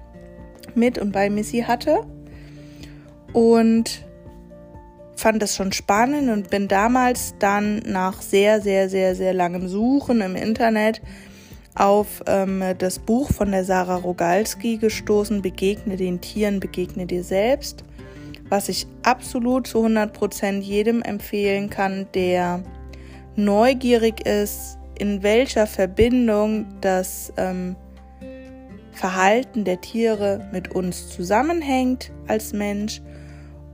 mit 0.75 0.97
und 0.97 1.11
bei 1.11 1.29
Missy 1.29 1.61
hatte. 1.67 2.05
Und 3.33 4.05
fand 5.15 5.41
das 5.41 5.55
schon 5.55 5.71
spannend 5.71 6.29
und 6.29 6.49
bin 6.49 6.67
damals 6.67 7.35
dann 7.39 7.79
nach 7.79 8.21
sehr, 8.21 8.61
sehr, 8.61 8.89
sehr, 8.89 9.15
sehr 9.15 9.33
langem 9.33 9.67
Suchen 9.67 10.21
im 10.21 10.35
Internet 10.35 11.01
auf 11.73 12.23
ähm, 12.27 12.63
das 12.77 12.99
Buch 12.99 13.31
von 13.31 13.51
der 13.51 13.65
Sarah 13.65 13.97
Rogalski 13.97 14.77
gestoßen, 14.77 15.41
Begegne 15.41 15.97
den 15.97 16.21
Tieren, 16.21 16.59
begegne 16.59 17.05
dir 17.05 17.23
selbst, 17.23 17.83
was 18.49 18.69
ich 18.69 18.87
absolut 19.03 19.67
zu 19.67 19.79
100% 19.85 20.59
jedem 20.59 21.01
empfehlen 21.01 21.69
kann, 21.69 22.07
der 22.13 22.63
neugierig 23.35 24.25
ist, 24.25 24.77
in 24.97 25.23
welcher 25.23 25.67
Verbindung 25.67 26.65
das 26.81 27.33
ähm, 27.37 27.75
Verhalten 28.91 29.65
der 29.65 29.81
Tiere 29.81 30.47
mit 30.51 30.73
uns 30.73 31.09
zusammenhängt 31.09 32.11
als 32.27 32.53
Mensch 32.53 33.01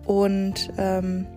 und 0.06 0.74
ähm, 0.78 1.28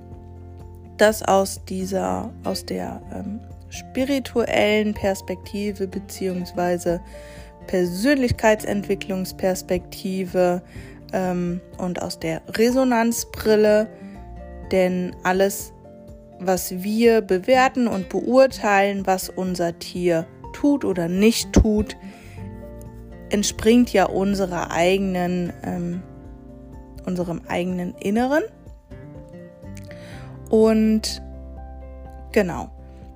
das 0.97 1.23
aus 1.23 1.61
dieser, 1.69 2.33
aus 2.45 2.65
der 2.65 3.03
ähm, 3.15 3.41
spirituellen 3.69 4.95
Perspektive 4.95 5.87
beziehungsweise 5.87 7.03
Persönlichkeitsentwicklungsperspektive 7.67 10.63
ähm, 11.13 11.61
und 11.79 12.01
aus 12.03 12.19
der 12.19 12.41
Resonanzbrille, 12.49 13.87
denn 14.73 15.15
alles, 15.25 15.74
was 16.39 16.83
wir 16.83 17.21
bewerten 17.21 17.87
und 17.87 18.09
beurteilen, 18.09 19.07
was 19.07 19.29
unser 19.29 19.79
Tier 19.79 20.27
tut 20.53 20.85
oder 20.85 21.09
nicht 21.09 21.53
tut, 21.53 21.97
entspringt 23.31 23.93
ja 23.93 24.07
unserer 24.07 24.71
eigenen, 24.71 25.53
ähm, 25.65 26.03
unserem 27.07 27.43
eigenen 27.49 27.95
Inneren. 27.95 28.45
Und 30.51 31.23
genau, 32.33 32.71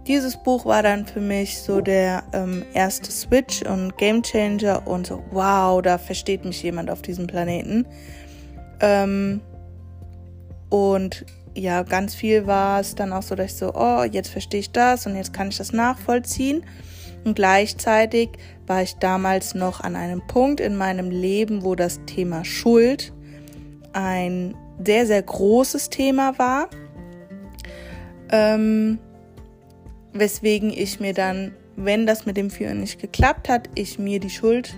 dieses 0.07 0.37
Buch 0.43 0.65
war 0.65 0.83
dann 0.83 1.07
für 1.07 1.21
mich 1.21 1.59
so 1.59 1.81
der 1.81 2.25
ähm, 2.33 2.65
erste 2.73 3.13
Switch 3.13 3.63
und 3.63 3.99
Game 3.99 4.23
Changer 4.23 4.87
und 4.87 5.07
so, 5.07 5.23
wow, 5.31 5.83
da 5.83 5.99
versteht 5.99 6.45
mich 6.45 6.63
jemand 6.63 6.91
auf 6.91 7.03
diesem 7.03 7.27
Planeten. 7.27 7.87
Ähm, 8.81 9.41
und 10.71 11.27
ja, 11.59 11.83
ganz 11.83 12.15
viel 12.15 12.47
war 12.47 12.81
es 12.81 12.95
dann 12.95 13.13
auch 13.13 13.23
so, 13.23 13.35
dass 13.35 13.53
ich 13.53 13.59
so, 13.59 13.75
oh, 13.75 14.05
jetzt 14.05 14.31
verstehe 14.31 14.61
ich 14.61 14.71
das 14.71 15.07
und 15.07 15.17
jetzt 15.17 15.33
kann 15.33 15.49
ich 15.49 15.57
das 15.57 15.73
nachvollziehen. 15.73 16.65
Und 17.25 17.35
gleichzeitig 17.35 18.31
war 18.67 18.83
ich 18.83 18.95
damals 18.97 19.55
noch 19.55 19.81
an 19.81 19.97
einem 19.97 20.27
Punkt 20.27 20.61
in 20.61 20.77
meinem 20.77 21.11
Leben, 21.11 21.65
wo 21.65 21.75
das 21.75 22.01
Thema 22.07 22.45
Schuld 22.45 23.13
ein 23.93 24.55
sehr, 24.85 25.07
sehr 25.07 25.23
großes 25.23 25.91
Thema 25.91 26.39
war. 26.39 26.69
Ähm, 28.31 28.99
weswegen 30.13 30.71
ich 30.71 31.01
mir 31.01 31.13
dann, 31.13 31.53
wenn 31.77 32.07
das 32.07 32.25
mit 32.25 32.37
dem 32.37 32.51
Führen 32.51 32.81
nicht 32.81 33.01
geklappt 33.01 33.49
hat, 33.49 33.69
ich 33.75 33.99
mir 33.99 34.21
die 34.21 34.31
Schuld 34.31 34.75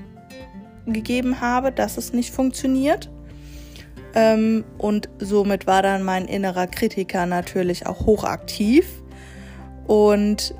gegeben 0.87 1.41
habe, 1.41 1.73
dass 1.73 1.99
es 1.99 2.13
nicht 2.13 2.33
funktioniert. 2.33 3.11
Ähm, 4.15 4.65
und 4.79 5.09
somit 5.19 5.67
war 5.67 5.83
dann 5.83 6.03
mein 6.03 6.27
innerer 6.27 6.67
Kritiker 6.67 7.27
natürlich 7.27 7.87
auch 7.87 8.07
hochaktiv. 8.07 8.87
Und 9.87 10.55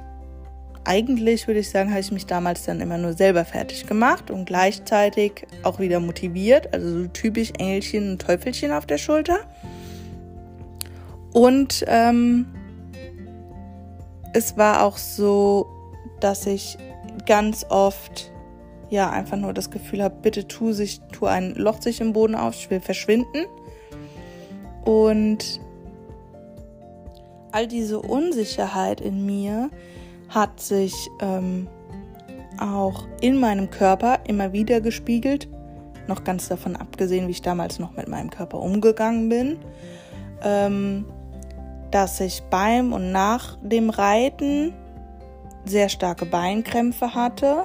eigentlich 0.85 1.47
würde 1.47 1.61
ich 1.61 1.71
sagen, 1.71 1.91
habe 1.91 2.01
ich 2.01 2.11
mich 2.11 2.27
damals 2.27 2.65
dann 2.65 2.81
immer 2.81 2.99
nur 2.99 3.13
selber 3.13 3.45
fertig 3.45 3.87
gemacht 3.87 4.31
und 4.31 4.47
gleichzeitig 4.47 5.47
auch 5.63 5.79
wieder 5.79 6.01
motiviert. 6.01 6.73
Also 6.73 7.03
so 7.03 7.07
typisch 7.09 7.53
Engelchen 7.59 8.13
und 8.13 8.23
Teufelchen 8.23 8.73
auf 8.73 8.87
der 8.87 8.99
Schulter. 8.99 9.39
Und 11.33 11.85
ähm, 11.87 12.47
es 14.33 14.57
war 14.57 14.83
auch 14.85 14.97
so, 14.97 15.67
dass 16.21 16.47
ich 16.47 16.79
ganz 17.27 17.65
oft 17.69 18.30
ja 18.91 19.11
einfach 19.11 19.37
nur 19.37 19.53
das 19.53 19.71
Gefühl 19.71 20.03
habe, 20.03 20.17
bitte 20.21 20.47
tu 20.47 20.73
sich, 20.73 21.01
tu 21.13 21.27
ein 21.27 21.55
Loch 21.55 21.81
sich 21.81 22.01
im 22.01 22.13
Boden 22.13 22.35
auf, 22.35 22.55
ich 22.57 22.71
will 22.71 22.81
verschwinden. 22.81 23.47
Und 24.85 25.61
all 27.53 27.67
diese 27.67 28.01
Unsicherheit 28.01 29.01
in 29.01 29.25
mir 29.25 29.71
hat 30.29 30.61
sich 30.61 30.95
ähm, 31.21 31.69
auch 32.59 33.07
in 33.21 33.39
meinem 33.39 33.71
Körper 33.71 34.21
immer 34.27 34.53
wieder 34.53 34.81
gespiegelt. 34.81 35.49
Noch 36.07 36.25
ganz 36.25 36.49
davon 36.49 36.77
abgesehen, 36.77 37.27
wie 37.29 37.33
ich 37.33 37.43
damals 37.43 37.79
noch 37.79 37.97
mit 37.97 38.09
meinem 38.09 38.31
Körper 38.31 38.59
umgegangen 38.59 39.29
bin. 39.29 39.59
Ähm, 40.43 41.07
dass 41.91 42.21
ich 42.21 42.43
beim 42.51 42.93
und 42.93 43.11
nach 43.13 43.59
dem 43.63 43.91
Reiten 43.91 44.73
sehr 45.65 45.89
starke 45.89 46.25
Beinkrämpfe 46.25 47.15
hatte, 47.15 47.65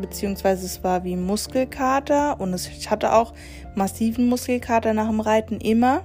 beziehungsweise 0.00 0.66
es 0.66 0.82
war 0.82 1.04
wie 1.04 1.16
Muskelkater 1.16 2.40
und 2.40 2.52
es, 2.54 2.68
ich 2.68 2.90
hatte 2.90 3.12
auch 3.12 3.32
massiven 3.74 4.28
Muskelkater 4.28 4.94
nach 4.94 5.08
dem 5.08 5.20
Reiten 5.20 5.58
immer, 5.58 6.02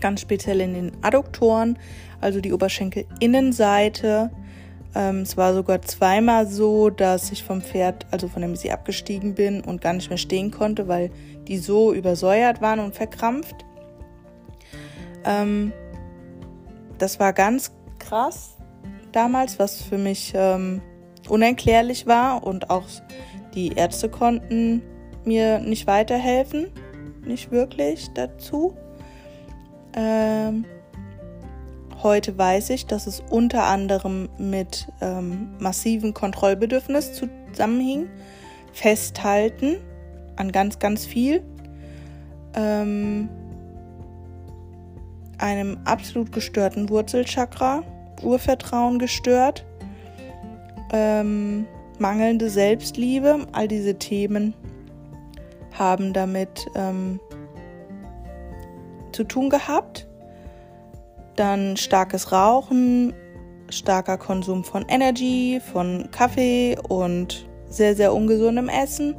ganz 0.00 0.20
speziell 0.20 0.60
in 0.60 0.74
den 0.74 0.92
Adduktoren, 1.02 1.78
also 2.20 2.40
die 2.40 2.52
Oberschenkelinnenseite. 2.52 4.30
Ähm, 4.94 5.20
es 5.20 5.36
war 5.36 5.54
sogar 5.54 5.82
zweimal 5.82 6.46
so, 6.46 6.90
dass 6.90 7.30
ich 7.32 7.44
vom 7.44 7.60
Pferd, 7.60 8.06
also 8.10 8.28
von 8.28 8.42
dem 8.42 8.56
sie 8.56 8.72
abgestiegen 8.72 9.34
bin 9.34 9.62
und 9.62 9.80
gar 9.80 9.92
nicht 9.92 10.08
mehr 10.08 10.18
stehen 10.18 10.50
konnte, 10.50 10.88
weil 10.88 11.10
die 11.48 11.58
so 11.58 11.92
übersäuert 11.92 12.60
waren 12.60 12.80
und 12.80 12.94
verkrampft. 12.94 13.64
Ähm, 15.24 15.72
das 16.98 17.20
war 17.20 17.32
ganz 17.32 17.72
krass 17.98 18.56
damals, 19.12 19.58
was 19.58 19.82
für 19.82 19.98
mich 19.98 20.32
ähm, 20.34 20.80
unerklärlich 21.28 22.06
war 22.06 22.44
und 22.44 22.70
auch 22.70 22.84
die 23.54 23.72
Ärzte 23.72 24.08
konnten 24.08 24.82
mir 25.24 25.58
nicht 25.58 25.86
weiterhelfen, 25.86 26.68
nicht 27.24 27.50
wirklich 27.50 28.08
dazu. 28.14 28.76
Ähm, 29.94 30.64
heute 32.02 32.36
weiß 32.36 32.70
ich, 32.70 32.86
dass 32.86 33.06
es 33.06 33.22
unter 33.30 33.64
anderem 33.64 34.28
mit 34.38 34.86
ähm, 35.00 35.54
massiven 35.58 36.14
Kontrollbedürfnis 36.14 37.12
zusammenhing. 37.52 38.08
Festhalten 38.72 39.78
an 40.36 40.52
ganz, 40.52 40.78
ganz 40.78 41.06
viel. 41.06 41.42
Ähm, 42.54 43.28
einem 45.38 45.78
absolut 45.84 46.32
gestörten 46.32 46.88
Wurzelchakra, 46.88 47.82
Urvertrauen 48.22 48.98
gestört, 48.98 49.64
ähm, 50.92 51.66
mangelnde 51.98 52.50
Selbstliebe, 52.50 53.46
all 53.52 53.68
diese 53.68 53.98
Themen 53.98 54.54
haben 55.72 56.12
damit 56.12 56.66
ähm, 56.74 57.20
zu 59.12 59.24
tun 59.24 59.50
gehabt. 59.50 60.06
Dann 61.36 61.76
starkes 61.76 62.32
Rauchen, 62.32 63.12
starker 63.70 64.18
Konsum 64.18 64.64
von 64.64 64.86
Energy, 64.88 65.60
von 65.72 66.08
Kaffee 66.10 66.76
und 66.88 67.46
sehr, 67.68 67.94
sehr 67.94 68.14
ungesundem 68.14 68.68
Essen, 68.68 69.16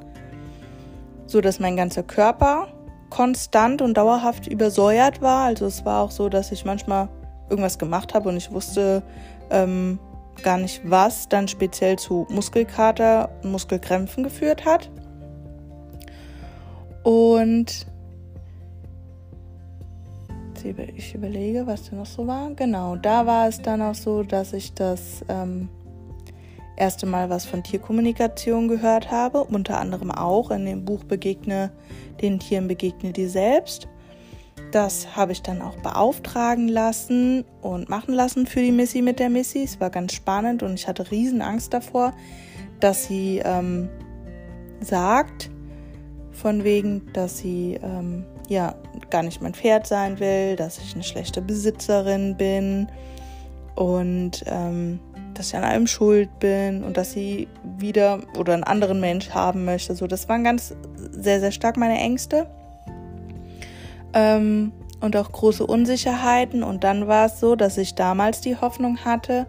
so 1.25 1.41
dass 1.41 1.59
mein 1.59 1.75
ganzer 1.75 2.03
Körper 2.03 2.67
konstant 3.09 3.81
und 3.81 3.95
dauerhaft 3.95 4.47
übersäuert 4.47 5.21
war. 5.21 5.45
Also 5.45 5.65
es 5.65 5.85
war 5.85 6.03
auch 6.03 6.11
so, 6.11 6.29
dass 6.29 6.51
ich 6.51 6.65
manchmal 6.65 7.09
irgendwas 7.49 7.77
gemacht 7.77 8.13
habe 8.13 8.29
und 8.29 8.37
ich 8.37 8.51
wusste 8.51 9.03
ähm, 9.49 9.99
gar 10.43 10.57
nicht, 10.57 10.81
was 10.83 11.29
dann 11.29 11.47
speziell 11.47 11.97
zu 11.97 12.27
Muskelkater 12.29 13.29
und 13.43 13.51
Muskelkrämpfen 13.51 14.23
geführt 14.23 14.65
hat. 14.65 14.89
Und 17.03 17.87
ich 20.95 21.15
überlege, 21.15 21.65
was 21.67 21.89
da 21.89 21.95
noch 21.95 22.05
so 22.05 22.27
war. 22.27 22.51
Genau, 22.55 22.95
da 22.95 23.25
war 23.25 23.47
es 23.47 23.61
dann 23.61 23.81
auch 23.81 23.95
so, 23.95 24.23
dass 24.23 24.53
ich 24.53 24.73
das 24.73 25.23
ähm, 25.29 25.69
erste 26.75 27.05
Mal 27.05 27.29
was 27.29 27.45
von 27.45 27.63
Tierkommunikation 27.63 28.67
gehört 28.67 29.11
habe, 29.11 29.43
unter 29.43 29.79
anderem 29.79 30.11
auch 30.11 30.51
in 30.51 30.65
dem 30.65 30.85
Buch 30.85 31.03
Begegne 31.03 31.71
den 32.21 32.39
Tieren 32.39 32.67
begegne 32.67 33.13
dir 33.13 33.29
selbst. 33.29 33.87
Das 34.71 35.15
habe 35.15 35.31
ich 35.31 35.41
dann 35.41 35.61
auch 35.61 35.77
beauftragen 35.77 36.67
lassen 36.67 37.45
und 37.61 37.89
machen 37.89 38.13
lassen 38.13 38.47
für 38.47 38.61
die 38.61 38.71
Missy 38.71 39.01
mit 39.01 39.19
der 39.19 39.29
Missy. 39.29 39.63
Es 39.63 39.79
war 39.79 39.89
ganz 39.89 40.13
spannend 40.13 40.61
und 40.63 40.73
ich 40.73 40.87
hatte 40.87 41.09
riesen 41.09 41.41
Angst 41.41 41.73
davor, 41.73 42.13
dass 42.79 43.05
sie 43.05 43.41
ähm, 43.43 43.89
sagt, 44.81 45.49
von 46.31 46.63
wegen, 46.63 47.11
dass 47.13 47.39
sie 47.39 47.79
ähm, 47.81 48.25
ja 48.47 48.75
gar 49.09 49.23
nicht 49.23 49.41
mein 49.41 49.53
Pferd 49.53 49.87
sein 49.87 50.19
will, 50.19 50.55
dass 50.55 50.77
ich 50.77 50.93
eine 50.93 51.03
schlechte 51.03 51.41
Besitzerin 51.41 52.35
bin 52.37 52.87
und 53.75 54.43
ähm, 54.47 54.99
dass 55.33 55.47
ich 55.47 55.55
an 55.55 55.63
allem 55.63 55.87
schuld 55.87 56.29
bin 56.39 56.83
und 56.83 56.97
dass 56.97 57.11
sie 57.11 57.47
wieder 57.77 58.21
oder 58.37 58.53
einen 58.53 58.63
anderen 58.63 58.99
Mensch 58.99 59.29
haben 59.29 59.65
möchte. 59.65 59.95
So, 59.95 60.07
das 60.07 60.27
waren 60.29 60.43
ganz 60.43 60.75
sehr, 61.11 61.39
sehr 61.39 61.51
stark 61.51 61.77
meine 61.77 61.97
Ängste. 61.97 62.47
Ähm, 64.13 64.71
und 64.99 65.15
auch 65.15 65.31
große 65.31 65.65
Unsicherheiten. 65.65 66.63
Und 66.63 66.83
dann 66.83 67.07
war 67.07 67.27
es 67.27 67.39
so, 67.39 67.55
dass 67.55 67.77
ich 67.77 67.95
damals 67.95 68.41
die 68.41 68.55
Hoffnung 68.55 68.97
hatte, 69.05 69.47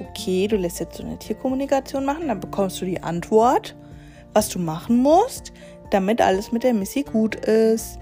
okay, 0.00 0.46
du 0.48 0.56
lässt 0.56 0.80
jetzt 0.80 0.96
so 0.96 1.04
eine 1.04 1.18
Tierkommunikation 1.18 2.04
machen, 2.04 2.28
dann 2.28 2.40
bekommst 2.40 2.80
du 2.80 2.84
die 2.84 3.02
Antwort, 3.02 3.76
was 4.32 4.48
du 4.48 4.58
machen 4.58 4.98
musst, 4.98 5.52
damit 5.90 6.20
alles 6.20 6.52
mit 6.52 6.62
der 6.62 6.74
Missy 6.74 7.02
gut 7.02 7.34
ist. 7.34 7.98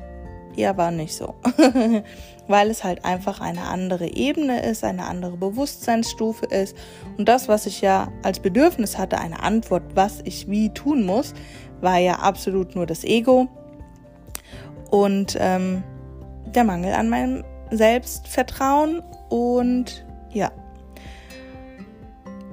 Ja, 0.55 0.77
war 0.77 0.91
nicht 0.91 1.15
so. 1.15 1.35
Weil 2.49 2.71
es 2.71 2.85
halt 2.85 3.05
einfach 3.05 3.41
eine 3.41 3.63
andere 3.63 4.07
Ebene 4.07 4.63
ist, 4.65 4.85
eine 4.85 5.05
andere 5.07 5.37
Bewusstseinsstufe 5.37 6.47
ist. 6.47 6.77
Und 7.19 7.29
das, 7.29 7.49
was 7.49 7.67
ich 7.67 7.81
ja 7.81 8.09
als 8.23 8.41
Bedürfnis 8.41 8.97
hatte, 8.97 9.19
eine 9.19 9.43
Antwort, 9.43 9.83
was 9.95 10.21
ich 10.25 10.49
wie 10.49 10.71
tun 10.71 11.05
muss, 11.05 11.35
war 11.81 11.99
ja 11.99 12.21
absolut 12.21 12.75
nur 12.75 12.87
das 12.87 13.05
Ego 13.05 13.49
und 14.91 15.37
ähm, 15.41 15.83
der 16.55 16.65
Mangel 16.65 16.95
an 16.95 17.09
meinem 17.09 17.45
Selbstvertrauen. 17.71 19.03
Und 19.29 20.07
ja, 20.33 20.51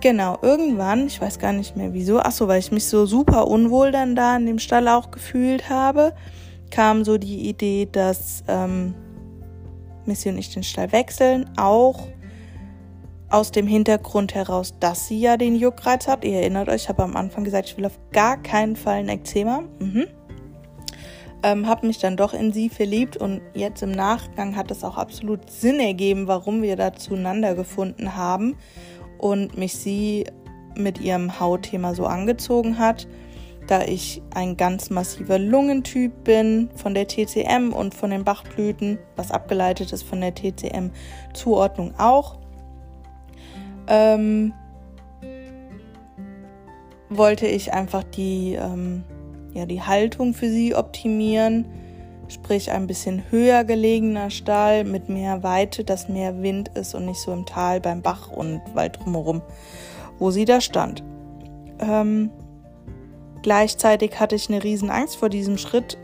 Genau, 0.04 0.38
irgendwann, 0.42 1.08
ich 1.08 1.22
weiß 1.22 1.40
gar 1.40 1.54
nicht 1.54 1.78
mehr 1.78 1.94
wieso, 1.94 2.20
ach 2.20 2.34
so, 2.34 2.50
weil 2.50 2.60
ich 2.60 2.74
mich 2.74 2.84
so 2.90 3.06
super 3.06 3.48
unwohl 3.48 3.94
dann 3.94 4.18
da 4.18 4.36
in 4.36 4.46
dem 4.46 4.60
Stall 4.60 4.90
auch 4.90 5.12
gefühlt 5.12 5.70
habe, 5.70 6.14
kam 6.72 7.06
so 7.06 7.18
die 7.18 7.48
Idee, 7.48 7.88
dass 7.90 8.44
ähm, 8.50 8.96
Missy 10.06 10.28
und 10.28 10.38
ich 10.38 10.54
den 10.54 10.64
Stall 10.64 10.92
wechseln, 10.92 11.50
auch 11.56 12.10
aus 13.30 13.52
dem 13.52 13.66
Hintergrund 13.66 14.36
heraus, 14.36 14.74
dass 14.78 15.08
sie 15.08 15.22
ja 15.22 15.38
den 15.38 15.56
Juckreiz 15.56 16.06
hat. 16.06 16.26
Ihr 16.26 16.40
erinnert 16.40 16.68
euch, 16.68 16.84
ich 16.84 16.90
habe 16.90 17.04
am 17.04 17.16
Anfang 17.16 17.46
gesagt, 17.46 17.70
ich 17.70 17.78
will 17.78 17.86
auf 17.86 17.98
gar 18.12 18.36
keinen 18.36 18.76
Fall 18.76 18.96
ein 18.96 19.08
Ekzema. 19.08 19.64
Mhm. 19.80 20.08
Ähm, 21.44 21.68
habe 21.68 21.88
mich 21.88 22.00
dann 22.00 22.16
doch 22.16 22.34
in 22.34 22.54
sie 22.54 22.70
verliebt 22.70 23.18
und 23.18 23.42
jetzt 23.54 23.84
im 23.84 23.92
Nachgang 23.92 24.56
hat 24.56 24.72
es 24.72 24.84
auch 24.84 24.98
absolut 24.98 25.50
Sinn 25.50 25.80
ergeben, 25.80 26.28
warum 26.28 26.62
wir 26.62 26.78
da 26.78 26.94
zueinander 26.94 27.54
gefunden 27.54 28.16
haben 28.16 28.56
und 29.18 29.58
mich 29.58 29.76
sie 29.76 30.26
mit 30.78 31.02
ihrem 31.02 31.40
Hautthema 31.40 31.94
so 31.96 32.06
angezogen 32.06 32.78
hat, 32.80 33.08
da 33.68 33.84
ich 33.84 34.22
ein 34.34 34.58
ganz 34.58 34.90
massiver 34.90 35.40
Lungentyp 35.40 36.24
bin 36.24 36.70
von 36.76 36.94
der 36.94 37.08
TCM 37.08 37.74
und 37.74 37.94
von 37.94 38.10
den 38.10 38.24
Bachblüten, 38.24 39.00
was 39.16 39.32
abgeleitet 39.32 39.94
ist 39.94 40.04
von 40.04 40.22
der 40.22 40.34
TCM-Zuordnung 40.34 41.94
auch. 41.98 42.38
Ähm, 43.88 44.54
wollte 47.10 47.48
ich 47.48 47.74
einfach 47.74 48.04
die, 48.04 48.54
ähm, 48.54 49.04
ja, 49.54 49.66
die 49.66 49.82
Haltung 49.82 50.34
für 50.34 50.50
sie 50.50 50.76
optimieren 50.76 51.66
sprich 52.34 52.72
ein 52.72 52.88
bisschen 52.88 53.24
höher 53.30 53.64
gelegener 53.64 54.30
Stall 54.30 54.84
mit 54.84 55.10
mehr 55.10 55.44
Weite, 55.44 55.84
dass 55.84 56.10
mehr 56.10 56.42
Wind 56.42 56.70
ist 56.70 56.96
und 56.96 57.06
nicht 57.06 57.20
so 57.20 57.32
im 57.32 57.46
Tal 57.46 57.80
beim 57.80 58.02
Bach 58.02 58.32
und 58.32 58.62
Wald 58.74 59.00
drumherum, 59.00 59.42
wo 60.20 60.32
sie 60.32 60.46
da 60.46 60.62
stand. 60.62 61.04
Ähm, 61.80 62.32
gleichzeitig 63.42 64.20
hatte 64.20 64.36
ich 64.36 64.50
eine 64.50 64.64
riesen 64.64 64.90
Angst 64.90 65.16
vor 65.16 65.30
diesem 65.30 65.58
Schritt, 65.58 65.98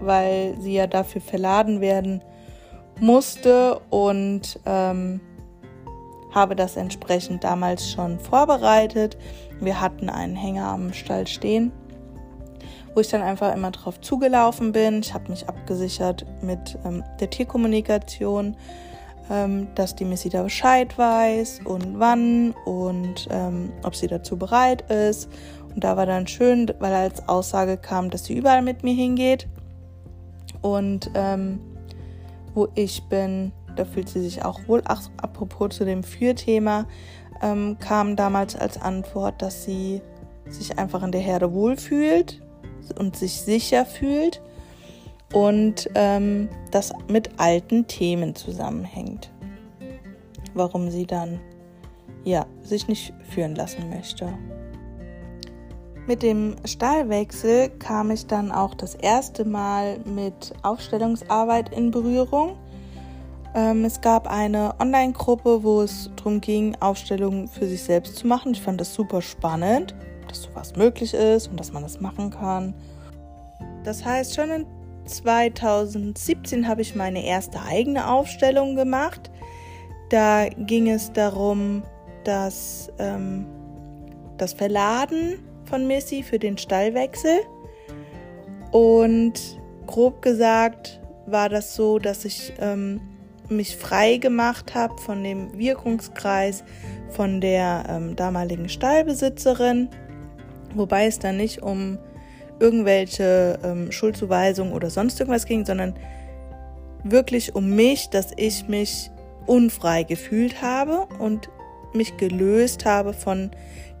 weil 0.00 0.56
sie 0.60 0.74
ja 0.74 0.86
dafür 0.86 1.20
verladen 1.20 1.80
werden 1.80 2.22
musste 3.00 3.80
und 3.90 4.60
ähm, 4.66 5.20
habe 6.32 6.56
das 6.56 6.76
entsprechend 6.76 7.44
damals 7.44 7.90
schon 7.90 8.18
vorbereitet. 8.18 9.16
Wir 9.60 9.80
hatten 9.80 10.08
einen 10.08 10.36
Hänger 10.36 10.66
am 10.66 10.92
Stall 10.92 11.26
stehen 11.26 11.72
wo 12.94 13.00
ich 13.00 13.08
dann 13.08 13.22
einfach 13.22 13.54
immer 13.54 13.70
drauf 13.70 14.00
zugelaufen 14.00 14.72
bin. 14.72 15.00
Ich 15.00 15.14
habe 15.14 15.30
mich 15.30 15.48
abgesichert 15.48 16.24
mit 16.42 16.78
ähm, 16.84 17.02
der 17.20 17.30
Tierkommunikation, 17.30 18.56
ähm, 19.30 19.68
dass 19.74 19.94
die 19.94 20.04
Missy 20.04 20.28
da 20.28 20.42
Bescheid 20.42 20.96
weiß 20.96 21.60
und 21.64 21.98
wann 21.98 22.54
und 22.64 23.28
ähm, 23.30 23.72
ob 23.82 23.96
sie 23.96 24.06
dazu 24.06 24.36
bereit 24.36 24.90
ist. 24.90 25.28
Und 25.74 25.82
da 25.82 25.96
war 25.96 26.06
dann 26.06 26.26
schön, 26.26 26.72
weil 26.78 26.94
als 26.94 27.28
Aussage 27.28 27.76
kam, 27.76 28.10
dass 28.10 28.24
sie 28.24 28.34
überall 28.34 28.62
mit 28.62 28.84
mir 28.84 28.94
hingeht. 28.94 29.48
Und 30.62 31.10
ähm, 31.14 31.60
wo 32.54 32.68
ich 32.76 33.02
bin, 33.08 33.52
da 33.76 33.84
fühlt 33.84 34.08
sie 34.08 34.20
sich 34.20 34.44
auch 34.44 34.60
wohl. 34.68 34.82
Ach, 34.86 35.02
apropos 35.16 35.76
zu 35.76 35.84
dem 35.84 36.04
Fürthema, 36.04 36.86
ähm, 37.42 37.76
kam 37.80 38.14
damals 38.14 38.54
als 38.54 38.80
Antwort, 38.80 39.42
dass 39.42 39.64
sie 39.64 40.00
sich 40.48 40.78
einfach 40.78 41.02
in 41.02 41.10
der 41.10 41.20
Herde 41.20 41.52
wohlfühlt, 41.52 42.40
und 42.92 43.16
sich 43.16 43.40
sicher 43.40 43.84
fühlt 43.84 44.40
und 45.32 45.90
ähm, 45.94 46.48
das 46.70 46.92
mit 47.08 47.30
alten 47.38 47.86
Themen 47.86 48.34
zusammenhängt. 48.34 49.30
Warum 50.54 50.90
sie 50.90 51.06
dann 51.06 51.40
ja 52.24 52.46
sich 52.62 52.88
nicht 52.88 53.12
führen 53.28 53.54
lassen 53.54 53.90
möchte. 53.90 54.32
Mit 56.06 56.22
dem 56.22 56.56
Stallwechsel 56.64 57.70
kam 57.78 58.10
ich 58.10 58.26
dann 58.26 58.52
auch 58.52 58.74
das 58.74 58.94
erste 58.94 59.44
Mal 59.44 59.98
mit 60.00 60.52
Aufstellungsarbeit 60.62 61.74
in 61.74 61.90
Berührung. 61.90 62.56
Ähm, 63.54 63.84
es 63.84 64.00
gab 64.00 64.30
eine 64.30 64.74
Online-Gruppe, 64.80 65.62
wo 65.62 65.80
es 65.80 66.10
darum 66.16 66.40
ging, 66.40 66.76
Aufstellungen 66.80 67.48
für 67.48 67.66
sich 67.66 67.82
selbst 67.82 68.16
zu 68.16 68.26
machen. 68.26 68.52
Ich 68.52 68.60
fand 68.60 68.80
das 68.80 68.92
super 68.92 69.22
spannend 69.22 69.94
dass 70.28 70.42
sowas 70.42 70.76
möglich 70.76 71.14
ist 71.14 71.48
und 71.48 71.58
dass 71.58 71.72
man 71.72 71.82
das 71.82 72.00
machen 72.00 72.30
kann. 72.30 72.74
Das 73.84 74.04
heißt, 74.04 74.34
schon 74.34 74.50
in 74.50 74.66
2017 75.06 76.66
habe 76.66 76.82
ich 76.82 76.94
meine 76.94 77.24
erste 77.24 77.60
eigene 77.62 78.08
Aufstellung 78.08 78.74
gemacht. 78.76 79.30
Da 80.10 80.48
ging 80.48 80.88
es 80.88 81.12
darum, 81.12 81.82
dass 82.24 82.90
ähm, 82.98 83.46
das 84.38 84.52
Verladen 84.52 85.42
von 85.64 85.86
Missy 85.86 86.22
für 86.22 86.38
den 86.38 86.58
Stallwechsel. 86.58 87.40
Und 88.70 89.58
grob 89.86 90.22
gesagt 90.22 91.00
war 91.26 91.48
das 91.48 91.74
so, 91.74 91.98
dass 91.98 92.24
ich 92.24 92.52
ähm, 92.58 93.00
mich 93.48 93.76
frei 93.76 94.16
gemacht 94.16 94.74
habe 94.74 94.96
von 94.98 95.22
dem 95.22 95.56
Wirkungskreis 95.58 96.64
von 97.10 97.40
der 97.40 97.84
ähm, 97.88 98.16
damaligen 98.16 98.68
Stallbesitzerin 98.68 99.88
Wobei 100.74 101.06
es 101.06 101.18
dann 101.18 101.36
nicht 101.36 101.62
um 101.62 101.98
irgendwelche 102.60 103.58
ähm, 103.64 103.90
Schuldzuweisungen 103.90 104.72
oder 104.72 104.90
sonst 104.90 105.18
irgendwas 105.20 105.46
ging, 105.46 105.64
sondern 105.66 105.94
wirklich 107.02 107.54
um 107.54 107.74
mich, 107.74 108.08
dass 108.10 108.28
ich 108.36 108.68
mich 108.68 109.10
unfrei 109.46 110.04
gefühlt 110.04 110.62
habe 110.62 111.06
und 111.18 111.50
mich 111.92 112.16
gelöst 112.16 112.84
habe 112.84 113.12
von 113.12 113.50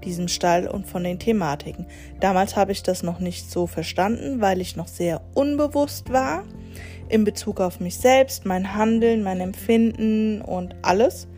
diesem 0.04 0.28
Stall 0.28 0.66
und 0.66 0.86
von 0.86 1.04
den 1.04 1.18
Thematiken. 1.18 1.86
Damals 2.20 2.56
habe 2.56 2.72
ich 2.72 2.82
das 2.82 3.02
noch 3.02 3.20
nicht 3.20 3.50
so 3.50 3.66
verstanden, 3.66 4.40
weil 4.40 4.60
ich 4.60 4.76
noch 4.76 4.88
sehr 4.88 5.20
unbewusst 5.34 6.12
war 6.12 6.44
in 7.08 7.24
Bezug 7.24 7.60
auf 7.60 7.80
mich 7.80 7.98
selbst, 7.98 8.46
mein 8.46 8.74
Handeln, 8.74 9.22
mein 9.22 9.40
Empfinden 9.40 10.40
und 10.40 10.74
alles. 10.82 11.28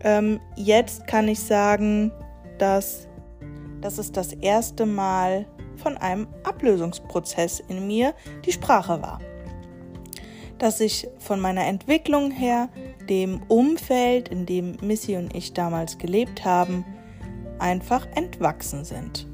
Ähm, 0.00 0.40
jetzt 0.56 1.06
kann 1.06 1.28
ich 1.28 1.40
sagen, 1.40 2.12
dass 2.58 3.06
dass 3.80 3.98
es 3.98 4.12
das 4.12 4.32
erste 4.32 4.86
Mal 4.86 5.46
von 5.76 5.96
einem 5.96 6.26
Ablösungsprozess 6.44 7.60
in 7.68 7.86
mir 7.86 8.14
die 8.44 8.52
Sprache 8.52 9.02
war. 9.02 9.20
Dass 10.58 10.80
ich 10.80 11.06
von 11.18 11.38
meiner 11.40 11.66
Entwicklung 11.66 12.30
her 12.30 12.68
dem 13.08 13.42
Umfeld, 13.48 14.28
in 14.28 14.46
dem 14.46 14.76
Missy 14.80 15.16
und 15.16 15.34
ich 15.34 15.52
damals 15.52 15.98
gelebt 15.98 16.44
haben, 16.44 16.84
einfach 17.58 18.06
entwachsen 18.14 18.84
sind. 18.84 19.26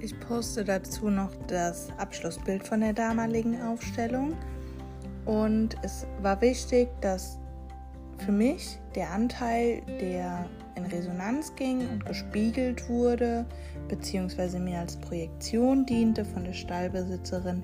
Ich 0.00 0.18
poste 0.18 0.64
dazu 0.64 1.10
noch 1.10 1.30
das 1.46 1.88
Abschlussbild 1.98 2.66
von 2.66 2.80
der 2.80 2.92
damaligen 2.92 3.60
Aufstellung. 3.62 4.36
Und 5.26 5.76
es 5.82 6.06
war 6.20 6.40
wichtig, 6.40 6.88
dass 7.00 7.38
für 8.18 8.32
mich 8.32 8.78
der 8.94 9.10
Anteil, 9.10 9.82
der 10.00 10.48
in 10.74 10.84
Resonanz 10.86 11.54
ging 11.56 11.88
und 11.88 12.04
gespiegelt 12.04 12.88
wurde, 12.88 13.44
beziehungsweise 13.88 14.58
mir 14.58 14.80
als 14.80 14.96
Projektion 14.96 15.86
diente 15.86 16.24
von 16.24 16.44
der 16.44 16.52
Stallbesitzerin, 16.52 17.62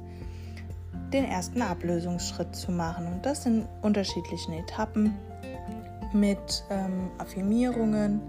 den 1.13 1.25
ersten 1.25 1.63
Ablösungsschritt 1.63 2.55
zu 2.55 2.71
machen. 2.71 3.07
Und 3.07 3.25
das 3.25 3.47
in 3.47 3.65
unterschiedlichen 3.83 4.53
Etappen 4.53 5.15
mit 6.13 6.65
ähm, 6.71 7.11
Affirmierungen, 7.19 8.21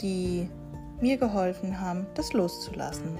die 0.00 0.48
mir 1.00 1.16
geholfen 1.16 1.80
haben, 1.80 2.06
das 2.14 2.32
loszulassen. 2.32 3.18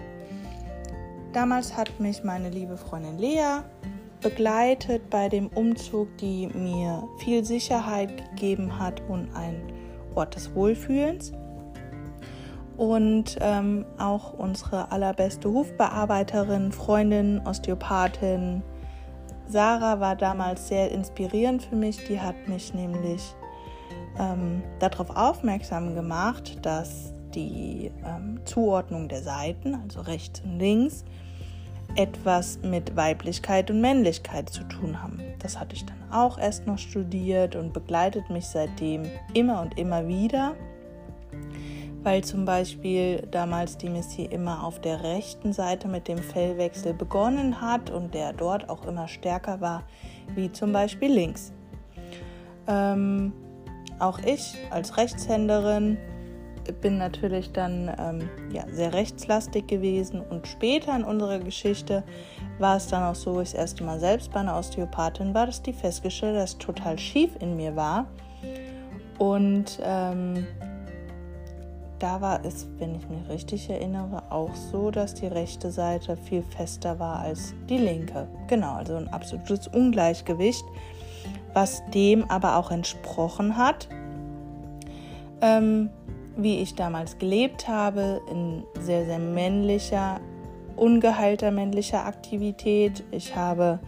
Damals 1.32 1.76
hat 1.76 1.98
mich 1.98 2.22
meine 2.22 2.48
liebe 2.48 2.76
Freundin 2.76 3.18
Lea 3.18 3.62
begleitet 4.20 5.10
bei 5.10 5.28
dem 5.28 5.48
Umzug, 5.48 6.16
die 6.18 6.46
mir 6.46 7.06
viel 7.18 7.44
Sicherheit 7.44 8.30
gegeben 8.30 8.78
hat 8.78 9.02
und 9.08 9.28
ein 9.34 9.73
Ort 10.14 10.36
des 10.36 10.54
Wohlfühlens. 10.54 11.32
Und 12.76 13.38
ähm, 13.40 13.84
auch 13.98 14.32
unsere 14.32 14.90
allerbeste 14.90 15.48
Hufbearbeiterin, 15.48 16.72
Freundin, 16.72 17.40
Osteopathin, 17.46 18.62
Sarah 19.46 20.00
war 20.00 20.16
damals 20.16 20.68
sehr 20.68 20.90
inspirierend 20.90 21.62
für 21.62 21.76
mich. 21.76 22.04
Die 22.08 22.20
hat 22.20 22.48
mich 22.48 22.74
nämlich 22.74 23.34
ähm, 24.18 24.62
darauf 24.78 25.10
aufmerksam 25.10 25.94
gemacht, 25.94 26.64
dass 26.64 27.12
die 27.34 27.90
ähm, 28.04 28.40
Zuordnung 28.44 29.08
der 29.08 29.22
Seiten, 29.22 29.74
also 29.74 30.00
rechts 30.00 30.40
und 30.40 30.58
links, 30.58 31.04
etwas 31.96 32.58
mit 32.62 32.96
Weiblichkeit 32.96 33.70
und 33.70 33.80
Männlichkeit 33.80 34.50
zu 34.50 34.64
tun 34.64 35.02
haben. 35.02 35.20
Das 35.38 35.58
hatte 35.58 35.74
ich 35.74 35.84
dann 35.84 35.96
auch 36.10 36.38
erst 36.38 36.66
noch 36.66 36.78
studiert 36.78 37.56
und 37.56 37.72
begleitet 37.72 38.30
mich 38.30 38.46
seitdem 38.46 39.04
immer 39.32 39.60
und 39.60 39.78
immer 39.78 40.08
wieder, 40.08 40.54
weil 42.02 42.22
zum 42.24 42.44
Beispiel 42.44 43.26
damals 43.30 43.78
die 43.78 43.88
Missy 43.88 44.24
immer 44.24 44.64
auf 44.64 44.80
der 44.80 45.02
rechten 45.02 45.52
Seite 45.52 45.88
mit 45.88 46.08
dem 46.08 46.18
Fellwechsel 46.18 46.94
begonnen 46.94 47.60
hat 47.60 47.90
und 47.90 48.14
der 48.14 48.32
dort 48.32 48.68
auch 48.68 48.86
immer 48.86 49.08
stärker 49.08 49.60
war, 49.60 49.82
wie 50.34 50.50
zum 50.50 50.72
Beispiel 50.72 51.12
links. 51.12 51.52
Ähm, 52.66 53.32
auch 53.98 54.18
ich 54.18 54.56
als 54.70 54.96
Rechtshänderin 54.96 55.98
bin 56.80 56.98
natürlich 56.98 57.52
dann 57.52 57.90
ähm, 57.98 58.28
ja, 58.52 58.64
sehr 58.70 58.92
rechtslastig 58.92 59.66
gewesen 59.66 60.20
und 60.20 60.46
später 60.46 60.94
in 60.96 61.04
unserer 61.04 61.38
Geschichte 61.38 62.04
war 62.58 62.76
es 62.76 62.86
dann 62.86 63.02
auch 63.02 63.14
so, 63.14 63.40
ich 63.40 63.50
das 63.50 63.60
erste 63.60 63.84
Mal 63.84 64.00
selbst 64.00 64.32
bei 64.32 64.40
einer 64.40 64.56
Osteopathin 64.56 65.34
war, 65.34 65.46
dass 65.46 65.62
die 65.62 65.72
festgestellt, 65.72 66.36
dass 66.36 66.58
total 66.58 66.98
schief 66.98 67.30
in 67.40 67.56
mir 67.56 67.76
war. 67.76 68.06
Und 69.18 69.78
ähm, 69.82 70.46
da 71.98 72.20
war 72.20 72.44
es, 72.44 72.66
wenn 72.78 72.94
ich 72.94 73.08
mich 73.08 73.28
richtig 73.28 73.70
erinnere, 73.70 74.22
auch 74.30 74.54
so, 74.54 74.90
dass 74.90 75.14
die 75.14 75.26
rechte 75.26 75.70
Seite 75.70 76.16
viel 76.16 76.42
fester 76.42 76.98
war 76.98 77.20
als 77.20 77.54
die 77.68 77.78
linke. 77.78 78.28
Genau, 78.48 78.74
also 78.74 78.96
ein 78.96 79.08
absolutes 79.08 79.68
Ungleichgewicht, 79.68 80.64
was 81.52 81.82
dem 81.94 82.28
aber 82.30 82.56
auch 82.56 82.70
entsprochen 82.70 83.56
hat. 83.56 83.88
Ähm, 85.40 85.90
wie 86.36 86.60
ich 86.60 86.74
damals 86.74 87.18
gelebt 87.18 87.68
habe, 87.68 88.20
in 88.30 88.64
sehr, 88.80 89.04
sehr 89.04 89.18
männlicher, 89.18 90.20
ungeheilter 90.76 91.50
männlicher 91.50 92.04
Aktivität. 92.06 93.04
Ich 93.10 93.36
habe 93.36 93.78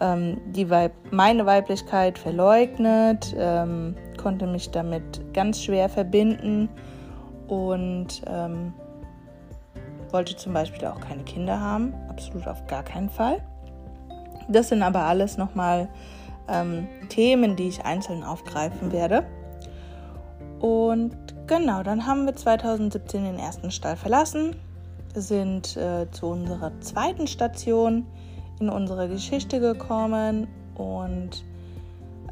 ähm, 0.00 0.40
die 0.52 0.68
Weib 0.68 0.92
meine 1.10 1.46
Weiblichkeit 1.46 2.18
verleugnet, 2.18 3.34
ähm, 3.38 3.94
konnte 4.16 4.46
mich 4.46 4.70
damit 4.70 5.32
ganz 5.32 5.62
schwer 5.62 5.88
verbinden 5.88 6.68
und 7.46 8.22
ähm, 8.26 8.72
wollte 10.10 10.36
zum 10.36 10.52
Beispiel 10.52 10.86
auch 10.88 11.00
keine 11.00 11.22
Kinder 11.22 11.60
haben, 11.60 11.94
absolut 12.08 12.46
auf 12.48 12.66
gar 12.66 12.82
keinen 12.82 13.08
Fall. 13.08 13.40
Das 14.48 14.68
sind 14.68 14.82
aber 14.82 15.00
alles 15.00 15.36
nochmal 15.36 15.88
ähm, 16.48 16.86
Themen, 17.08 17.56
die 17.56 17.68
ich 17.68 17.84
einzeln 17.84 18.22
aufgreifen 18.22 18.92
werde. 18.92 19.24
Und 20.60 21.35
genau, 21.46 21.82
dann 21.82 22.06
haben 22.06 22.26
wir 22.26 22.36
2017 22.36 23.24
den 23.24 23.38
ersten 23.38 23.70
Stall 23.70 23.96
verlassen, 23.96 24.56
sind 25.14 25.76
äh, 25.76 26.10
zu 26.10 26.26
unserer 26.26 26.72
zweiten 26.80 27.26
Station 27.26 28.06
in 28.60 28.68
unserer 28.68 29.08
Geschichte 29.08 29.60
gekommen 29.60 30.46
und 30.74 31.44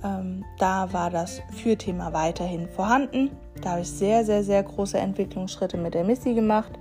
ähm, 0.03 0.45
da 0.59 0.93
war 0.93 1.11
das 1.11 1.41
Fürthema 1.53 2.13
weiterhin 2.13 2.69
vorhanden. 2.69 3.31
Da 3.63 3.71
habe 3.71 3.81
ich 3.81 3.91
sehr, 3.91 4.25
sehr, 4.25 4.45
sehr 4.45 4.63
große 4.63 4.99
Entwicklungsschritte 4.99 5.79
mit 5.79 5.95
der 5.95 6.05
Missy 6.05 6.35
gemacht. 6.35 6.73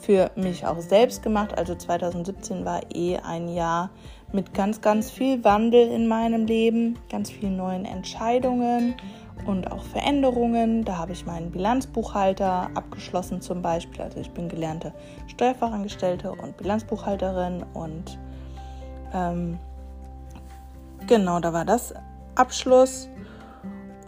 Für 0.00 0.30
mich 0.36 0.64
auch 0.64 0.78
selbst 0.78 1.22
gemacht. 1.24 1.58
Also 1.58 1.74
2017 1.74 2.64
war 2.64 2.80
eh 2.94 3.16
ein 3.18 3.48
Jahr 3.48 3.90
mit 4.32 4.54
ganz, 4.54 4.80
ganz 4.80 5.10
viel 5.10 5.42
Wandel 5.42 5.88
in 5.88 6.06
meinem 6.06 6.46
Leben, 6.46 6.96
ganz 7.10 7.30
vielen 7.30 7.56
neuen 7.56 7.84
Entscheidungen 7.84 8.94
und 9.46 9.70
auch 9.70 9.82
Veränderungen. 9.84 10.84
Da 10.84 10.98
habe 10.98 11.12
ich 11.12 11.26
meinen 11.26 11.50
Bilanzbuchhalter 11.50 12.70
abgeschlossen 12.74 13.40
zum 13.40 13.62
Beispiel. 13.62 14.02
Also 14.02 14.20
ich 14.20 14.30
bin 14.30 14.48
gelernte 14.48 14.92
Steuerfachangestellte 15.28 16.32
und 16.32 16.56
Bilanzbuchhalterin 16.56 17.64
und 17.74 18.18
ähm, 19.14 19.58
genau, 21.06 21.40
da 21.40 21.52
war 21.52 21.64
das 21.64 21.94
Abschluss. 22.34 23.08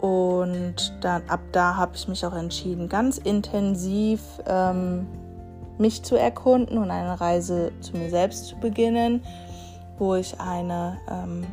Und 0.01 0.93
dann 1.01 1.23
ab 1.27 1.41
da 1.51 1.75
habe 1.75 1.91
ich 1.95 2.07
mich 2.07 2.25
auch 2.25 2.35
entschieden, 2.35 2.87
ganz 2.87 3.17
intensiv 3.17 4.21
ähm, 4.47 5.05
mich 5.77 6.03
zu 6.03 6.15
erkunden 6.15 6.77
und 6.77 6.89
eine 6.89 7.19
Reise 7.19 7.73
zu 7.81 7.97
mir 7.97 8.09
selbst 8.09 8.47
zu 8.47 8.57
beginnen, 8.57 9.21
wo 9.97 10.15
ich 10.15 10.39
eine 10.39 10.97
ähm, 11.09 11.45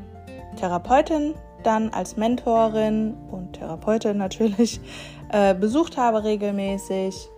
Therapeutin 0.56 1.34
dann 1.66 1.90
als 1.90 2.16
Mentorin 2.16 3.16
und 3.30 3.54
Therapeutin 3.54 4.16
natürlich 4.18 4.80
äh, 5.30 5.54
besucht 5.54 5.96
habe 5.96 6.22
regelmäßig, 6.24 7.28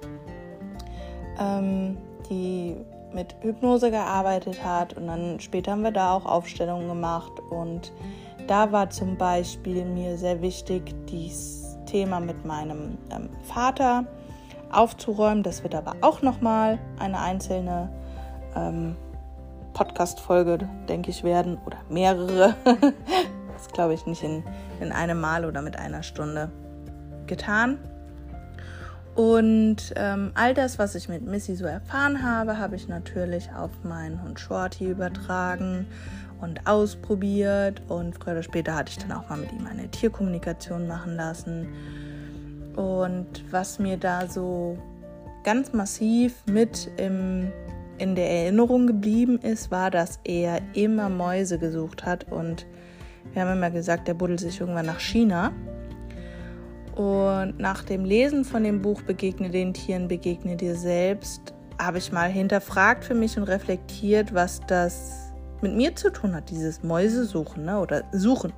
ähm, 1.40 1.96
die 2.28 2.76
mit 3.12 3.34
Hypnose 3.40 3.90
gearbeitet 3.90 4.62
hat 4.62 4.94
und 4.94 5.06
dann 5.06 5.40
später 5.40 5.72
haben 5.72 5.82
wir 5.82 5.92
da 5.92 6.12
auch 6.12 6.26
Aufstellungen 6.26 6.88
gemacht 6.88 7.32
und 7.50 7.92
da 8.46 8.70
war 8.70 8.90
zum 8.90 9.16
Beispiel 9.16 9.84
mir 9.84 10.16
sehr 10.16 10.42
wichtig, 10.42 10.94
dieses 11.06 11.78
Thema 11.86 12.20
mit 12.20 12.44
meinem 12.44 12.98
ähm, 13.10 13.30
Vater 13.42 14.04
aufzuräumen. 14.70 15.42
Das 15.42 15.62
wird 15.62 15.74
aber 15.74 15.96
auch 16.02 16.22
nochmal 16.22 16.78
eine 16.98 17.18
einzelne 17.18 17.90
ähm, 18.54 18.96
Podcast-Folge, 19.72 20.68
denke 20.88 21.10
ich, 21.10 21.24
werden 21.24 21.58
oder 21.66 21.78
mehrere. 21.88 22.54
Das 23.58 23.68
glaube 23.68 23.94
ich 23.94 24.06
nicht 24.06 24.22
in, 24.22 24.44
in 24.80 24.92
einem 24.92 25.20
Mal 25.20 25.44
oder 25.44 25.62
mit 25.62 25.76
einer 25.76 26.04
Stunde 26.04 26.50
getan. 27.26 27.78
Und 29.16 29.94
ähm, 29.96 30.30
all 30.34 30.54
das, 30.54 30.78
was 30.78 30.94
ich 30.94 31.08
mit 31.08 31.22
Missy 31.22 31.56
so 31.56 31.64
erfahren 31.64 32.22
habe, 32.22 32.56
habe 32.58 32.76
ich 32.76 32.86
natürlich 32.86 33.50
auf 33.52 33.72
meinen 33.82 34.22
Hund 34.22 34.38
Shorty 34.38 34.88
übertragen 34.88 35.88
und 36.40 36.68
ausprobiert. 36.68 37.82
Und 37.88 38.14
früher 38.14 38.34
oder 38.34 38.42
später 38.44 38.76
hatte 38.76 38.92
ich 38.92 38.98
dann 38.98 39.10
auch 39.10 39.28
mal 39.28 39.38
mit 39.38 39.52
ihm 39.52 39.66
eine 39.66 39.88
Tierkommunikation 39.88 40.86
machen 40.86 41.16
lassen. 41.16 41.66
Und 42.76 43.42
was 43.50 43.80
mir 43.80 43.96
da 43.96 44.28
so 44.28 44.78
ganz 45.42 45.72
massiv 45.72 46.32
mit 46.46 46.88
im, 46.96 47.50
in 47.98 48.14
der 48.14 48.30
Erinnerung 48.30 48.86
geblieben 48.86 49.40
ist, 49.40 49.72
war, 49.72 49.90
dass 49.90 50.20
er 50.22 50.60
immer 50.74 51.08
Mäuse 51.08 51.58
gesucht 51.58 52.06
hat 52.06 52.30
und 52.30 52.66
wir 53.32 53.42
haben 53.42 53.56
immer 53.56 53.70
gesagt, 53.70 54.08
der 54.08 54.14
buddelt 54.14 54.40
sich 54.40 54.60
irgendwann 54.60 54.86
nach 54.86 55.00
China. 55.00 55.52
Und 56.94 57.58
nach 57.58 57.84
dem 57.84 58.04
Lesen 58.04 58.44
von 58.44 58.64
dem 58.64 58.82
Buch 58.82 59.02
Begegne 59.02 59.50
den 59.50 59.72
Tieren, 59.72 60.08
begegne 60.08 60.56
dir 60.56 60.74
selbst, 60.74 61.54
habe 61.78 61.98
ich 61.98 62.10
mal 62.10 62.28
hinterfragt 62.28 63.04
für 63.04 63.14
mich 63.14 63.36
und 63.36 63.44
reflektiert, 63.44 64.34
was 64.34 64.60
das 64.66 65.32
mit 65.60 65.74
mir 65.74 65.94
zu 65.94 66.10
tun 66.10 66.34
hat, 66.34 66.50
dieses 66.50 66.82
Mäusesuchen 66.82 67.64
ne? 67.64 67.78
oder 67.78 68.02
Suchen. 68.12 68.52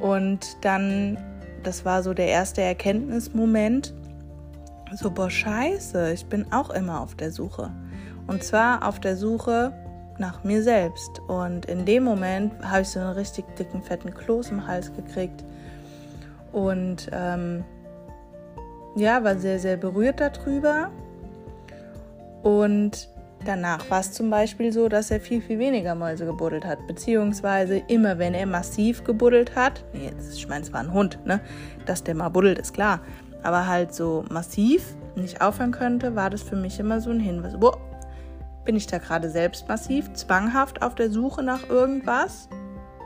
Und 0.00 0.56
dann, 0.62 1.16
das 1.62 1.84
war 1.84 2.02
so 2.02 2.14
der 2.14 2.26
erste 2.26 2.62
Erkenntnismoment, 2.62 3.94
so, 4.94 5.10
boah, 5.10 5.30
scheiße, 5.30 6.12
ich 6.12 6.26
bin 6.26 6.52
auch 6.52 6.70
immer 6.70 7.00
auf 7.00 7.14
der 7.14 7.30
Suche. 7.30 7.70
Und 8.26 8.42
zwar 8.42 8.86
auf 8.86 9.00
der 9.00 9.16
Suche 9.16 9.72
nach 10.22 10.44
mir 10.44 10.62
selbst. 10.62 11.20
Und 11.26 11.66
in 11.66 11.84
dem 11.84 12.04
Moment 12.04 12.52
habe 12.64 12.82
ich 12.82 12.88
so 12.88 13.00
einen 13.00 13.10
richtig 13.10 13.44
dicken, 13.56 13.82
fetten 13.82 14.14
Kloß 14.14 14.50
im 14.50 14.66
Hals 14.66 14.90
gekriegt. 14.94 15.44
Und 16.52 17.10
ähm, 17.12 17.64
ja, 18.96 19.22
war 19.22 19.36
sehr, 19.36 19.58
sehr 19.58 19.76
berührt 19.76 20.20
darüber. 20.20 20.90
Und 22.42 23.08
danach 23.44 23.88
war 23.90 24.00
es 24.00 24.12
zum 24.12 24.30
Beispiel 24.30 24.72
so, 24.72 24.88
dass 24.88 25.10
er 25.10 25.20
viel, 25.20 25.42
viel 25.42 25.58
weniger 25.58 25.94
Mäuse 25.94 26.24
gebuddelt 26.24 26.64
hat. 26.64 26.86
Beziehungsweise 26.86 27.82
immer, 27.88 28.18
wenn 28.18 28.34
er 28.34 28.46
massiv 28.46 29.04
gebuddelt 29.04 29.56
hat, 29.56 29.84
nee, 29.92 30.06
jetzt, 30.06 30.34
ich 30.34 30.48
meine, 30.48 30.62
es 30.64 30.72
war 30.72 30.80
ein 30.80 30.92
Hund, 30.92 31.18
ne? 31.26 31.40
Dass 31.86 32.04
der 32.04 32.14
mal 32.14 32.28
buddelt, 32.28 32.58
ist 32.58 32.74
klar. 32.74 33.00
Aber 33.42 33.66
halt 33.66 33.92
so 33.92 34.24
massiv 34.30 34.94
nicht 35.16 35.40
aufhören 35.40 35.72
könnte, 35.72 36.14
war 36.14 36.30
das 36.30 36.42
für 36.42 36.56
mich 36.56 36.78
immer 36.78 37.00
so 37.00 37.10
ein 37.10 37.20
Hinweis. 37.20 37.58
Boah, 37.58 37.76
bin 38.64 38.76
ich 38.76 38.86
da 38.86 38.98
gerade 38.98 39.30
selbst 39.30 39.68
massiv, 39.68 40.12
zwanghaft 40.12 40.82
auf 40.82 40.94
der 40.94 41.10
Suche 41.10 41.42
nach 41.42 41.68
irgendwas 41.68 42.48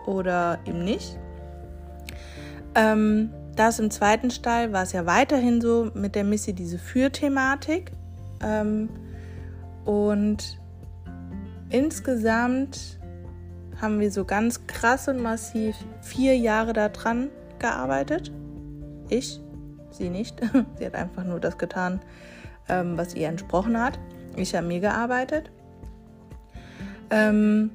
oder 0.07 0.59
eben 0.67 0.85
nicht? 0.85 1.19
Ähm, 2.75 3.31
das 3.57 3.79
im 3.79 3.91
zweiten 3.91 4.31
Stall 4.31 4.73
war 4.73 4.83
es 4.83 4.93
ja 4.93 5.07
weiterhin 5.07 5.61
so 5.61 5.91
mit 5.95 6.15
der 6.15 6.25
Missy 6.25 6.53
diese 6.53 6.79
Für-Thematik. 6.79 7.91
Ähm, 8.43 8.91
und 9.87 10.59
insgesamt 11.71 12.99
haben 13.81 13.99
wir 13.99 14.11
so 14.11 14.25
ganz 14.25 14.67
krass 14.67 15.09
und 15.09 15.23
massiv 15.23 15.77
vier 16.03 16.37
Jahre 16.37 16.75
daran 16.75 17.31
gearbeitet. 17.59 18.31
Ich, 19.09 19.41
sie 19.91 20.11
nicht. 20.11 20.41
sie 20.79 20.87
hat 20.87 20.95
einfach 20.95 21.25
nur 21.25 21.41
das 21.41 21.57
getan, 21.57 22.01
ähm, 22.69 22.99
was 22.99 23.15
ihr 23.15 23.29
entsprochen 23.29 23.81
hat. 23.81 23.99
Ich 24.37 24.55
habe 24.55 24.67
mir 24.67 24.81
gearbeitet. 24.81 25.51
Ähm, 27.11 27.71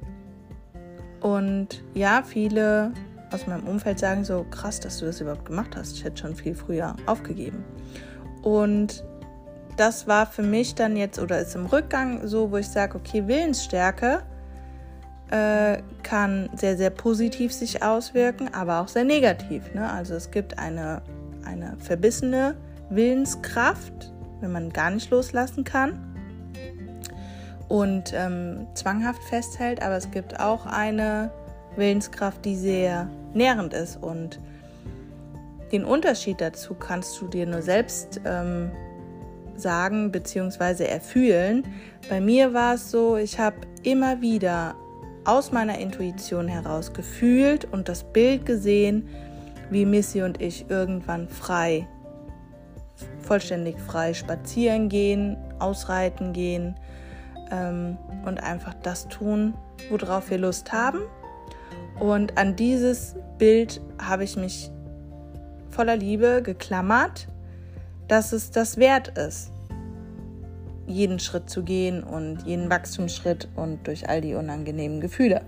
und 1.20 1.82
ja, 1.94 2.22
viele 2.22 2.92
aus 3.32 3.46
meinem 3.46 3.66
Umfeld 3.66 3.98
sagen 3.98 4.24
so, 4.24 4.44
krass, 4.50 4.80
dass 4.80 4.98
du 4.98 5.06
das 5.06 5.20
überhaupt 5.20 5.46
gemacht 5.46 5.76
hast. 5.76 5.96
Ich 5.96 6.04
hätte 6.04 6.20
schon 6.20 6.34
viel 6.34 6.54
früher 6.54 6.96
aufgegeben. 7.06 7.64
Und 8.42 9.04
das 9.76 10.06
war 10.06 10.26
für 10.26 10.42
mich 10.42 10.74
dann 10.74 10.96
jetzt 10.96 11.18
oder 11.18 11.40
ist 11.40 11.54
im 11.54 11.66
Rückgang 11.66 12.26
so, 12.26 12.50
wo 12.50 12.58
ich 12.58 12.68
sage, 12.68 12.96
okay, 12.98 13.26
Willensstärke 13.26 14.22
äh, 15.30 15.78
kann 16.02 16.50
sehr, 16.54 16.76
sehr 16.76 16.90
positiv 16.90 17.52
sich 17.52 17.82
auswirken, 17.82 18.52
aber 18.52 18.80
auch 18.80 18.88
sehr 18.88 19.04
negativ. 19.04 19.72
Ne? 19.72 19.90
Also 19.90 20.14
es 20.14 20.30
gibt 20.30 20.58
eine, 20.58 21.00
eine 21.46 21.76
verbissene 21.78 22.54
Willenskraft, 22.90 24.12
wenn 24.40 24.52
man 24.52 24.70
gar 24.70 24.90
nicht 24.90 25.10
loslassen 25.10 25.64
kann 25.64 26.11
und 27.68 28.12
ähm, 28.14 28.66
zwanghaft 28.74 29.22
festhält, 29.24 29.82
aber 29.82 29.96
es 29.96 30.10
gibt 30.10 30.40
auch 30.40 30.66
eine 30.66 31.30
Willenskraft, 31.76 32.44
die 32.44 32.56
sehr 32.56 33.08
nährend 33.34 33.72
ist 33.72 33.96
und 34.02 34.38
den 35.72 35.84
Unterschied 35.84 36.40
dazu 36.40 36.74
kannst 36.74 37.18
du 37.20 37.28
dir 37.28 37.46
nur 37.46 37.62
selbst 37.62 38.20
ähm, 38.26 38.70
sagen 39.56 40.12
bzw. 40.12 40.84
erfühlen. 40.84 41.64
Bei 42.10 42.20
mir 42.20 42.52
war 42.52 42.74
es 42.74 42.90
so, 42.90 43.16
ich 43.16 43.38
habe 43.38 43.56
immer 43.82 44.20
wieder 44.20 44.74
aus 45.24 45.50
meiner 45.50 45.78
Intuition 45.78 46.48
heraus 46.48 46.92
gefühlt 46.92 47.64
und 47.72 47.88
das 47.88 48.04
Bild 48.04 48.44
gesehen, 48.44 49.08
wie 49.70 49.86
Missy 49.86 50.22
und 50.22 50.42
ich 50.42 50.68
irgendwann 50.68 51.28
frei, 51.28 51.88
vollständig 53.22 53.80
frei 53.80 54.12
spazieren 54.12 54.90
gehen, 54.90 55.38
ausreiten 55.58 56.34
gehen 56.34 56.74
ähm, 57.52 57.98
und 58.24 58.42
einfach 58.42 58.74
das 58.82 59.06
tun, 59.08 59.54
worauf 59.90 60.30
wir 60.30 60.38
Lust 60.38 60.72
haben. 60.72 61.00
Und 62.00 62.36
an 62.38 62.56
dieses 62.56 63.14
Bild 63.38 63.80
habe 64.00 64.24
ich 64.24 64.36
mich 64.36 64.70
voller 65.70 65.96
Liebe 65.96 66.42
geklammert, 66.42 67.28
dass 68.08 68.32
es 68.32 68.50
das 68.50 68.76
wert 68.76 69.16
ist, 69.16 69.52
jeden 70.86 71.18
Schritt 71.18 71.48
zu 71.48 71.62
gehen 71.62 72.02
und 72.02 72.42
jeden 72.44 72.68
Wachstumsschritt 72.70 73.48
und 73.56 73.86
durch 73.86 74.08
all 74.08 74.20
die 74.20 74.34
unangenehmen 74.34 75.00
Gefühle, 75.00 75.42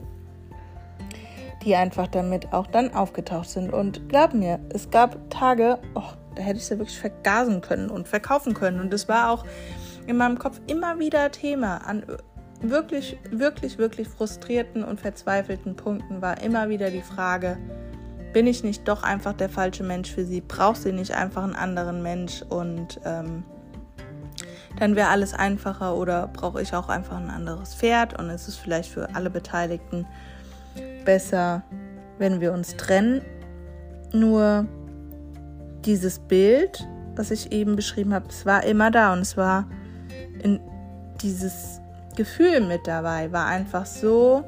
die 1.64 1.74
einfach 1.74 2.06
damit 2.06 2.52
auch 2.52 2.66
dann 2.66 2.94
aufgetaucht 2.94 3.50
sind. 3.50 3.72
Und 3.72 4.08
glaub 4.08 4.34
mir, 4.34 4.60
es 4.70 4.90
gab 4.90 5.30
Tage, 5.30 5.78
oh, 5.94 6.12
da 6.36 6.42
hätte 6.42 6.58
ich 6.58 6.66
sie 6.66 6.78
wirklich 6.78 6.98
vergasen 6.98 7.60
können 7.60 7.90
und 7.90 8.08
verkaufen 8.08 8.54
können. 8.54 8.80
Und 8.80 8.92
es 8.94 9.08
war 9.08 9.30
auch 9.30 9.44
in 10.06 10.16
meinem 10.16 10.38
Kopf 10.38 10.60
immer 10.66 10.98
wieder 10.98 11.30
Thema 11.30 11.78
an 11.86 12.04
wirklich, 12.60 13.18
wirklich, 13.30 13.78
wirklich 13.78 14.08
frustrierten 14.08 14.84
und 14.84 15.00
verzweifelten 15.00 15.76
Punkten 15.76 16.22
war 16.22 16.42
immer 16.42 16.68
wieder 16.68 16.90
die 16.90 17.02
Frage, 17.02 17.58
bin 18.32 18.46
ich 18.46 18.64
nicht 18.64 18.88
doch 18.88 19.02
einfach 19.02 19.32
der 19.32 19.48
falsche 19.48 19.84
Mensch 19.84 20.10
für 20.10 20.24
sie? 20.24 20.40
Braucht 20.40 20.82
sie 20.82 20.92
nicht 20.92 21.12
einfach 21.12 21.44
einen 21.44 21.54
anderen 21.54 22.02
Mensch? 22.02 22.42
Und 22.42 23.00
ähm, 23.04 23.44
dann 24.78 24.96
wäre 24.96 25.08
alles 25.08 25.34
einfacher 25.34 25.96
oder 25.96 26.28
brauche 26.28 26.60
ich 26.60 26.74
auch 26.74 26.88
einfach 26.88 27.16
ein 27.16 27.30
anderes 27.30 27.74
Pferd? 27.74 28.18
Und 28.18 28.30
es 28.30 28.48
ist 28.48 28.56
vielleicht 28.56 28.90
für 28.90 29.14
alle 29.14 29.30
Beteiligten 29.30 30.06
besser, 31.04 31.62
wenn 32.18 32.40
wir 32.40 32.52
uns 32.52 32.76
trennen. 32.76 33.22
Nur 34.12 34.66
dieses 35.84 36.18
Bild, 36.18 36.86
was 37.14 37.30
ich 37.30 37.52
eben 37.52 37.76
beschrieben 37.76 38.14
habe, 38.14 38.26
es 38.28 38.44
war 38.44 38.64
immer 38.64 38.90
da 38.90 39.12
und 39.12 39.20
es 39.20 39.36
war 39.36 39.68
in 40.44 40.60
dieses 41.20 41.80
Gefühl 42.14 42.60
mit 42.60 42.86
dabei 42.86 43.32
war 43.32 43.46
einfach 43.46 43.86
so 43.86 44.44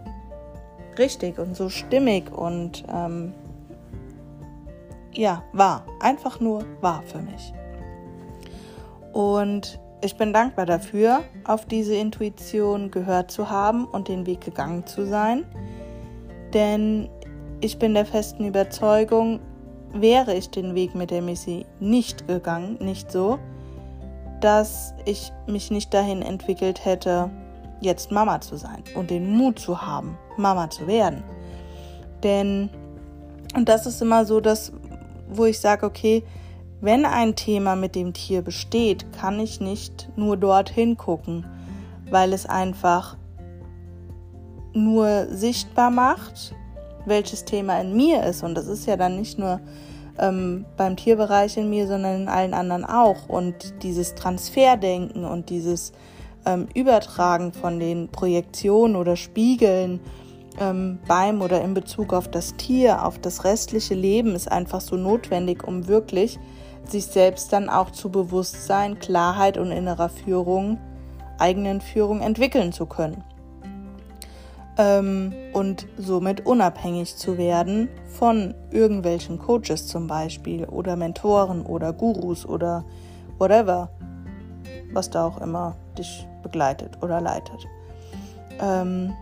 richtig 0.98 1.38
und 1.38 1.56
so 1.56 1.68
stimmig 1.68 2.32
und 2.32 2.84
ähm, 2.92 3.34
ja, 5.12 5.42
war. 5.52 5.84
Einfach 6.00 6.38
nur 6.40 6.64
war 6.80 7.02
für 7.02 7.18
mich. 7.18 7.52
Und 9.12 9.80
ich 10.02 10.16
bin 10.16 10.32
dankbar 10.32 10.66
dafür, 10.66 11.22
auf 11.44 11.64
diese 11.64 11.94
Intuition 11.94 12.90
gehört 12.90 13.30
zu 13.30 13.48
haben 13.48 13.86
und 13.86 14.08
den 14.08 14.26
Weg 14.26 14.42
gegangen 14.42 14.86
zu 14.86 15.06
sein. 15.06 15.44
Denn 16.52 17.08
ich 17.60 17.78
bin 17.78 17.94
der 17.94 18.04
festen 18.04 18.44
Überzeugung, 18.44 19.40
wäre 19.92 20.34
ich 20.34 20.50
den 20.50 20.74
Weg 20.74 20.94
mit 20.94 21.10
der 21.10 21.22
Missy 21.22 21.64
nicht 21.80 22.28
gegangen, 22.28 22.76
nicht 22.80 23.10
so, 23.10 23.38
dass 24.40 24.94
ich 25.04 25.32
mich 25.46 25.70
nicht 25.70 25.92
dahin 25.94 26.22
entwickelt 26.22 26.84
hätte, 26.84 27.30
jetzt 27.80 28.10
Mama 28.10 28.40
zu 28.40 28.56
sein 28.56 28.82
und 28.94 29.10
den 29.10 29.30
Mut 29.36 29.58
zu 29.58 29.82
haben, 29.82 30.18
Mama 30.36 30.70
zu 30.70 30.86
werden. 30.86 31.22
Denn, 32.22 32.70
und 33.54 33.68
das 33.68 33.86
ist 33.86 34.02
immer 34.02 34.24
so 34.24 34.40
das, 34.40 34.72
wo 35.28 35.44
ich 35.44 35.60
sage, 35.60 35.86
okay, 35.86 36.22
wenn 36.80 37.04
ein 37.04 37.34
Thema 37.34 37.74
mit 37.74 37.94
dem 37.94 38.12
Tier 38.12 38.42
besteht, 38.42 39.12
kann 39.12 39.40
ich 39.40 39.60
nicht 39.60 40.08
nur 40.16 40.36
dorthin 40.36 40.96
gucken, 40.96 41.46
weil 42.10 42.32
es 42.32 42.46
einfach 42.46 43.16
nur 44.72 45.26
sichtbar 45.30 45.90
macht, 45.90 46.54
welches 47.06 47.44
Thema 47.44 47.80
in 47.80 47.96
mir 47.96 48.24
ist. 48.24 48.42
Und 48.42 48.54
das 48.54 48.66
ist 48.66 48.86
ja 48.86 48.96
dann 48.96 49.16
nicht 49.16 49.38
nur 49.38 49.60
ähm, 50.18 50.64
beim 50.76 50.96
Tierbereich 50.96 51.56
in 51.56 51.70
mir, 51.70 51.86
sondern 51.86 52.22
in 52.22 52.28
allen 52.28 52.54
anderen 52.54 52.84
auch. 52.84 53.28
Und 53.28 53.82
dieses 53.82 54.14
Transferdenken 54.14 55.24
und 55.24 55.50
dieses 55.50 55.92
ähm, 56.44 56.68
Übertragen 56.74 57.52
von 57.52 57.78
den 57.78 58.08
Projektionen 58.08 58.96
oder 58.96 59.16
Spiegeln 59.16 60.00
ähm, 60.58 60.98
beim 61.06 61.42
oder 61.42 61.62
in 61.62 61.74
Bezug 61.74 62.12
auf 62.12 62.28
das 62.28 62.56
Tier, 62.56 63.04
auf 63.04 63.18
das 63.18 63.44
restliche 63.44 63.94
Leben 63.94 64.34
ist 64.34 64.50
einfach 64.50 64.80
so 64.80 64.96
notwendig, 64.96 65.66
um 65.66 65.88
wirklich 65.88 66.38
sich 66.88 67.06
selbst 67.06 67.52
dann 67.52 67.68
auch 67.68 67.90
zu 67.90 68.10
Bewusstsein, 68.10 68.98
Klarheit 68.98 69.58
und 69.58 69.72
innerer 69.72 70.08
Führung, 70.08 70.78
eigenen 71.38 71.80
Führung 71.80 72.20
entwickeln 72.20 72.72
zu 72.72 72.86
können. 72.86 73.24
Ähm, 74.78 75.32
und 75.52 75.86
somit 75.96 76.44
unabhängig 76.44 77.16
zu 77.16 77.38
werden 77.38 77.88
von 78.08 78.54
irgendwelchen 78.70 79.38
Coaches 79.38 79.86
zum 79.86 80.06
Beispiel 80.06 80.64
oder 80.66 80.96
Mentoren 80.96 81.64
oder 81.64 81.92
Gurus 81.92 82.46
oder 82.46 82.84
whatever, 83.38 83.88
was 84.92 85.08
da 85.08 85.26
auch 85.26 85.40
immer 85.40 85.76
dich 85.96 86.26
begleitet 86.42 87.02
oder 87.02 87.20
leitet. 87.20 87.66
Ähm 88.60 89.14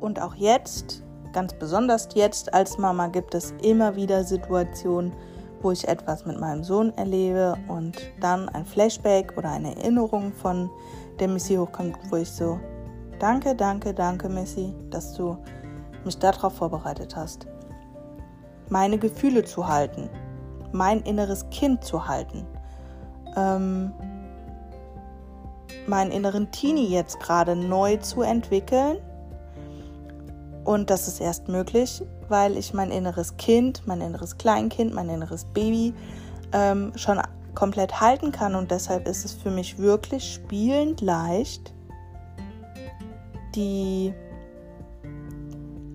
und 0.00 0.20
auch 0.20 0.34
jetzt, 0.34 1.02
ganz 1.32 1.52
besonders 1.52 2.08
jetzt 2.14 2.54
als 2.54 2.78
Mama, 2.78 3.08
gibt 3.08 3.34
es 3.34 3.52
immer 3.62 3.96
wieder 3.96 4.24
Situationen, 4.24 5.12
wo 5.62 5.72
ich 5.72 5.88
etwas 5.88 6.26
mit 6.26 6.38
meinem 6.38 6.64
Sohn 6.64 6.92
erlebe 6.96 7.56
und 7.68 7.96
dann 8.20 8.48
ein 8.48 8.64
Flashback 8.64 9.34
oder 9.36 9.50
eine 9.50 9.76
Erinnerung 9.76 10.32
von 10.32 10.70
der 11.20 11.28
Missy 11.28 11.56
hochkommt, 11.56 11.96
wo 12.10 12.16
ich 12.16 12.30
so, 12.30 12.58
danke, 13.18 13.54
danke, 13.54 13.94
danke 13.94 14.28
Missy, 14.28 14.74
dass 14.90 15.14
du 15.14 15.36
mich 16.04 16.18
darauf 16.18 16.54
vorbereitet 16.54 17.16
hast. 17.16 17.46
Meine 18.68 18.98
Gefühle 18.98 19.44
zu 19.44 19.66
halten, 19.66 20.08
mein 20.72 21.00
inneres 21.02 21.48
Kind 21.50 21.84
zu 21.84 22.06
halten, 22.06 22.46
ähm, 23.36 23.92
meinen 25.86 26.10
inneren 26.10 26.50
Teenie 26.50 26.88
jetzt 26.88 27.20
gerade 27.20 27.54
neu 27.54 27.96
zu 27.98 28.22
entwickeln. 28.22 28.98
Und 30.64 30.90
das 30.90 31.06
ist 31.06 31.20
erst 31.20 31.48
möglich, 31.48 32.02
weil 32.28 32.56
ich 32.56 32.74
mein 32.74 32.90
inneres 32.90 33.36
Kind, 33.36 33.86
mein 33.86 34.00
inneres 34.00 34.36
Kleinkind, 34.36 34.92
mein 34.92 35.08
inneres 35.08 35.44
Baby 35.44 35.94
ähm, 36.52 36.92
schon 36.96 37.20
komplett 37.56 38.00
halten 38.00 38.30
kann. 38.30 38.54
Und 38.54 38.70
deshalb 38.70 39.08
ist 39.08 39.24
es 39.24 39.32
für 39.32 39.50
mich 39.50 39.78
wirklich 39.78 40.32
spielend 40.34 41.00
leicht, 41.00 41.74
die 43.56 44.14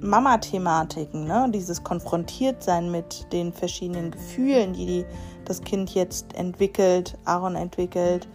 Mama-Thematiken, 0.01 1.25
ne? 1.25 1.47
dieses 1.53 1.83
Konfrontiertsein 1.83 2.91
mit 2.91 3.31
den 3.31 3.53
verschiedenen 3.53 4.11
Gefühlen, 4.11 4.73
die, 4.73 4.85
die 4.85 5.05
das 5.45 5.61
Kind 5.61 5.93
jetzt 5.93 6.35
entwickelt, 6.35 7.17
Aaron 7.25 7.55
entwickelt, 7.55 8.27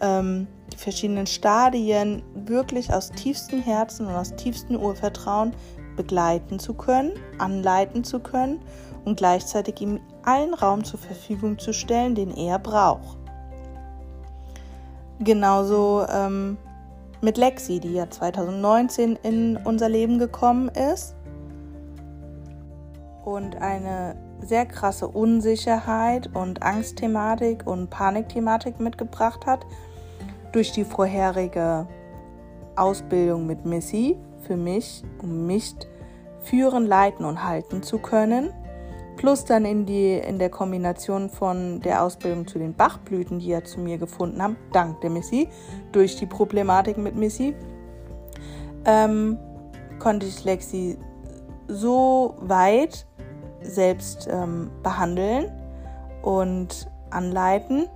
ähm, 0.00 0.48
die 0.72 0.76
verschiedenen 0.78 1.26
Stadien 1.26 2.22
wirklich 2.34 2.92
aus 2.92 3.10
tiefstem 3.10 3.60
Herzen 3.60 4.06
und 4.06 4.14
aus 4.14 4.34
tiefstem 4.34 4.76
Urvertrauen 4.76 5.52
begleiten 5.96 6.58
zu 6.58 6.72
können, 6.72 7.12
anleiten 7.38 8.02
zu 8.02 8.20
können 8.20 8.60
und 9.04 9.18
gleichzeitig 9.18 9.80
ihm 9.80 10.00
allen 10.24 10.54
Raum 10.54 10.84
zur 10.84 10.98
Verfügung 10.98 11.58
zu 11.58 11.72
stellen, 11.72 12.14
den 12.14 12.30
er 12.30 12.58
braucht. 12.58 13.18
Genauso 15.20 16.06
ähm, 16.08 16.56
mit 17.20 17.36
Lexi, 17.36 17.80
die 17.80 17.92
ja 17.92 18.08
2019 18.08 19.16
in 19.22 19.58
unser 19.58 19.88
Leben 19.88 20.18
gekommen 20.18 20.68
ist 20.68 21.14
und 23.24 23.56
eine 23.56 24.16
sehr 24.40 24.64
krasse 24.64 25.06
Unsicherheit 25.06 26.30
und 26.34 26.62
Angstthematik 26.62 27.66
und 27.66 27.90
Panikthematik 27.90 28.80
mitgebracht 28.80 29.44
hat 29.44 29.66
durch 30.52 30.72
die 30.72 30.84
vorherige 30.84 31.86
Ausbildung 32.76 33.46
mit 33.46 33.66
Missy 33.66 34.16
für 34.40 34.56
mich, 34.56 35.04
um 35.22 35.46
mich 35.46 35.74
führen, 36.40 36.86
leiten 36.86 37.26
und 37.26 37.44
halten 37.44 37.82
zu 37.82 37.98
können 37.98 38.50
plus 39.20 39.44
dann 39.44 39.66
in, 39.66 39.84
die, 39.84 40.14
in 40.14 40.38
der 40.38 40.48
Kombination 40.48 41.28
von 41.28 41.80
der 41.82 42.02
Ausbildung 42.02 42.46
zu 42.46 42.58
den 42.58 42.72
Bachblüten, 42.72 43.38
die 43.38 43.52
er 43.52 43.64
zu 43.64 43.78
mir 43.78 43.98
gefunden 43.98 44.42
haben, 44.42 44.56
dank 44.72 45.02
der 45.02 45.10
Missy, 45.10 45.46
durch 45.92 46.16
die 46.16 46.24
Problematik 46.24 46.96
mit 46.96 47.14
Missy, 47.16 47.54
ähm, 48.86 49.36
konnte 49.98 50.24
ich 50.24 50.42
Lexi 50.42 50.96
so 51.68 52.34
weit 52.40 53.06
selbst 53.60 54.26
ähm, 54.32 54.70
behandeln 54.82 55.52
und 56.22 56.90
anleiten, 57.10 57.88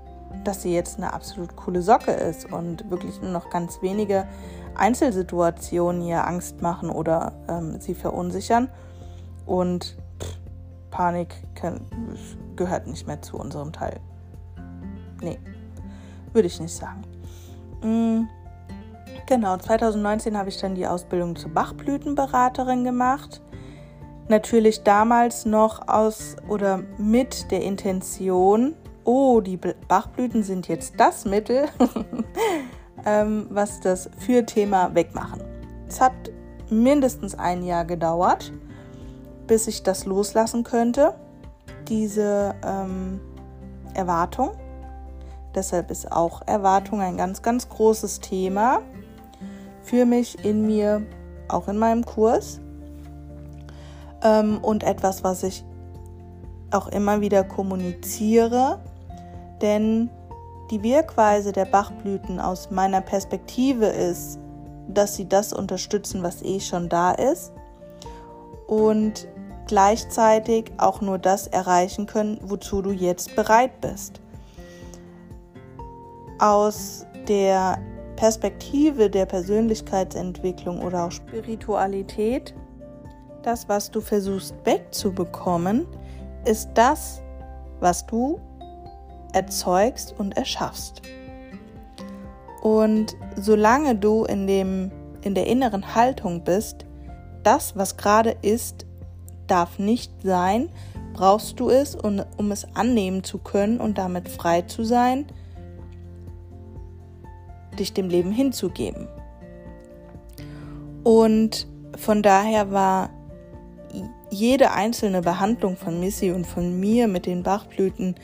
dass 0.44 0.60
sie 0.60 0.74
jetzt 0.74 0.98
eine 0.98 1.14
absolut 1.14 1.56
coole 1.56 1.80
Socke 1.80 2.10
ist 2.10 2.52
und 2.52 2.90
wirklich 2.90 3.22
nur 3.22 3.30
noch 3.30 3.48
ganz 3.48 3.80
wenige 3.80 4.28
Einzelsituationen 4.74 6.02
ihr 6.02 6.26
Angst 6.26 6.60
machen 6.60 6.90
oder 6.90 7.32
ähm, 7.48 7.80
sie 7.80 7.94
verunsichern. 7.94 8.68
Und 9.46 9.96
Panik 10.94 11.34
gehört 12.54 12.86
nicht 12.86 13.04
mehr 13.08 13.20
zu 13.20 13.36
unserem 13.36 13.72
Teil. 13.72 13.98
Nee, 15.20 15.40
würde 16.32 16.46
ich 16.46 16.60
nicht 16.60 16.72
sagen. 16.72 17.02
Mm, 17.82 18.28
genau, 19.26 19.56
2019 19.56 20.38
habe 20.38 20.50
ich 20.50 20.60
dann 20.60 20.76
die 20.76 20.86
Ausbildung 20.86 21.34
zur 21.34 21.50
Bachblütenberaterin 21.50 22.84
gemacht. 22.84 23.42
Natürlich 24.28 24.84
damals 24.84 25.44
noch 25.44 25.88
aus 25.88 26.36
oder 26.48 26.84
mit 26.96 27.50
der 27.50 27.62
Intention, 27.62 28.76
oh, 29.02 29.40
die 29.40 29.56
Bachblüten 29.56 30.44
sind 30.44 30.68
jetzt 30.68 30.94
das 30.98 31.24
Mittel, 31.24 31.64
ähm, 33.04 33.48
was 33.50 33.80
das 33.80 34.08
für 34.18 34.46
Thema 34.46 34.94
wegmachen. 34.94 35.42
Es 35.88 36.00
hat 36.00 36.12
mindestens 36.70 37.34
ein 37.34 37.64
Jahr 37.64 37.84
gedauert 37.84 38.52
bis 39.46 39.66
ich 39.66 39.82
das 39.82 40.04
loslassen 40.04 40.64
könnte, 40.64 41.14
diese 41.88 42.54
ähm, 42.64 43.20
Erwartung. 43.94 44.50
Deshalb 45.54 45.90
ist 45.90 46.10
auch 46.10 46.42
Erwartung 46.46 47.00
ein 47.00 47.16
ganz, 47.16 47.42
ganz 47.42 47.68
großes 47.68 48.20
Thema 48.20 48.80
für 49.82 50.06
mich 50.06 50.44
in 50.44 50.66
mir, 50.66 51.02
auch 51.48 51.68
in 51.68 51.78
meinem 51.78 52.04
Kurs. 52.04 52.60
Ähm, 54.22 54.58
und 54.62 54.82
etwas, 54.82 55.22
was 55.22 55.42
ich 55.42 55.64
auch 56.70 56.88
immer 56.88 57.20
wieder 57.20 57.44
kommuniziere, 57.44 58.80
denn 59.62 60.10
die 60.70 60.82
Wirkweise 60.82 61.52
der 61.52 61.66
Bachblüten 61.66 62.40
aus 62.40 62.70
meiner 62.70 63.00
Perspektive 63.00 63.86
ist, 63.86 64.38
dass 64.88 65.14
sie 65.14 65.28
das 65.28 65.52
unterstützen, 65.52 66.22
was 66.22 66.42
eh 66.42 66.60
schon 66.60 66.88
da 66.88 67.12
ist 67.12 67.52
und 68.66 69.28
gleichzeitig 69.66 70.72
auch 70.78 71.00
nur 71.00 71.18
das 71.18 71.46
erreichen 71.46 72.06
können, 72.06 72.38
wozu 72.42 72.82
du 72.82 72.90
jetzt 72.90 73.34
bereit 73.36 73.80
bist. 73.80 74.20
Aus 76.38 77.06
der 77.28 77.78
Perspektive 78.16 79.10
der 79.10 79.26
Persönlichkeitsentwicklung 79.26 80.82
oder 80.82 81.04
auch 81.04 81.12
Spiritualität, 81.12 82.54
das, 83.42 83.68
was 83.68 83.90
du 83.90 84.00
versuchst 84.00 84.54
wegzubekommen, 84.64 85.86
ist 86.44 86.70
das, 86.74 87.20
was 87.80 88.06
du 88.06 88.40
erzeugst 89.32 90.14
und 90.18 90.36
erschaffst. 90.36 91.02
Und 92.62 93.14
solange 93.36 93.94
du 93.94 94.24
in, 94.24 94.46
dem, 94.46 94.90
in 95.22 95.34
der 95.34 95.46
inneren 95.46 95.94
Haltung 95.94 96.42
bist, 96.42 96.86
das, 97.42 97.76
was 97.76 97.96
gerade 97.96 98.36
ist, 98.42 98.86
darf 99.46 99.78
nicht 99.78 100.12
sein, 100.22 100.68
brauchst 101.12 101.60
du 101.60 101.70
es, 101.70 101.94
um, 101.94 102.22
um 102.36 102.50
es 102.52 102.66
annehmen 102.74 103.24
zu 103.24 103.38
können 103.38 103.80
und 103.80 103.98
damit 103.98 104.28
frei 104.28 104.62
zu 104.62 104.84
sein, 104.84 105.26
dich 107.78 107.92
dem 107.92 108.08
Leben 108.08 108.32
hinzugeben. 108.32 109.08
Und 111.02 111.66
von 111.96 112.22
daher 112.22 112.72
war 112.72 113.10
jede 114.30 114.72
einzelne 114.72 115.22
Behandlung 115.22 115.76
von 115.76 116.00
Missy 116.00 116.32
und 116.32 116.46
von 116.46 116.78
mir 116.80 117.06
mit 117.06 117.26
den 117.26 117.42
Bachblüten 117.42 118.16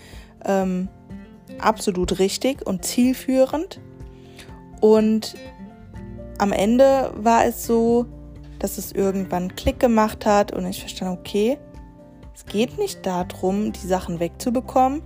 ähm, 0.45 0.89
absolut 1.59 2.19
richtig 2.19 2.67
und 2.67 2.85
zielführend. 2.85 3.81
Und 4.81 5.37
am 6.39 6.53
Ende 6.53 7.13
war 7.17 7.45
es 7.45 7.67
so, 7.67 8.07
dass 8.61 8.79
es 8.79 8.93
irgendwann 8.93 9.57
Klick 9.57 9.81
gemacht 9.81 10.25
hat 10.25 10.53
und 10.53 10.65
ich 10.67 10.81
verstand, 10.81 11.19
okay, 11.19 11.59
es 12.35 12.47
geht 12.47 12.79
nicht 12.79 13.05
darum, 13.05 13.73
die 13.73 13.87
Sachen 13.87 14.21
wegzubekommen, 14.21 15.03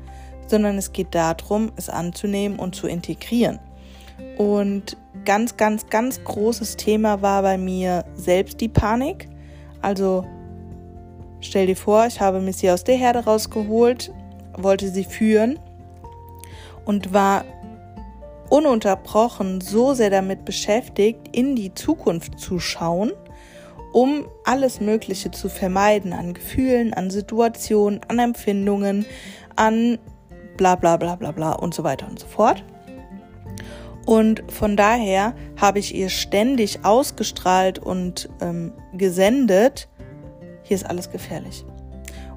sondern 0.46 0.76
es 0.76 0.92
geht 0.92 1.14
darum, 1.14 1.72
es 1.76 1.88
anzunehmen 1.88 2.58
und 2.58 2.74
zu 2.74 2.86
integrieren. 2.86 3.58
Und 4.36 4.96
ganz, 5.24 5.56
ganz, 5.56 5.86
ganz 5.86 6.22
großes 6.22 6.76
Thema 6.76 7.22
war 7.22 7.42
bei 7.42 7.56
mir 7.56 8.04
selbst 8.14 8.60
die 8.60 8.68
Panik. 8.68 9.28
Also 9.80 10.24
stell 11.40 11.66
dir 11.66 11.76
vor, 11.76 12.06
ich 12.06 12.20
habe 12.20 12.40
Missy 12.40 12.70
aus 12.70 12.84
der 12.84 12.96
Herde 12.96 13.24
rausgeholt, 13.24 14.12
wollte 14.56 14.90
sie 14.90 15.04
führen 15.04 15.58
und 16.84 17.12
war 17.12 17.44
ununterbrochen 18.50 19.60
so 19.60 19.94
sehr 19.94 20.10
damit 20.10 20.44
beschäftigt, 20.44 21.28
in 21.32 21.56
die 21.56 21.74
Zukunft 21.74 22.38
zu 22.38 22.58
schauen 22.58 23.12
um 23.94 24.26
alles 24.44 24.80
Mögliche 24.80 25.30
zu 25.30 25.48
vermeiden 25.48 26.12
an 26.12 26.34
Gefühlen, 26.34 26.92
an 26.92 27.10
Situationen, 27.10 28.00
an 28.08 28.18
Empfindungen, 28.18 29.06
an 29.54 29.98
bla 30.56 30.74
bla 30.74 30.96
bla 30.96 31.14
bla 31.14 31.30
bla 31.30 31.52
und 31.52 31.74
so 31.74 31.84
weiter 31.84 32.08
und 32.08 32.18
so 32.18 32.26
fort. 32.26 32.64
Und 34.04 34.42
von 34.50 34.76
daher 34.76 35.34
habe 35.60 35.78
ich 35.78 35.94
ihr 35.94 36.08
ständig 36.08 36.84
ausgestrahlt 36.84 37.78
und 37.78 38.28
ähm, 38.40 38.72
gesendet, 38.94 39.88
hier 40.64 40.74
ist 40.74 40.84
alles 40.84 41.10
gefährlich. 41.10 41.64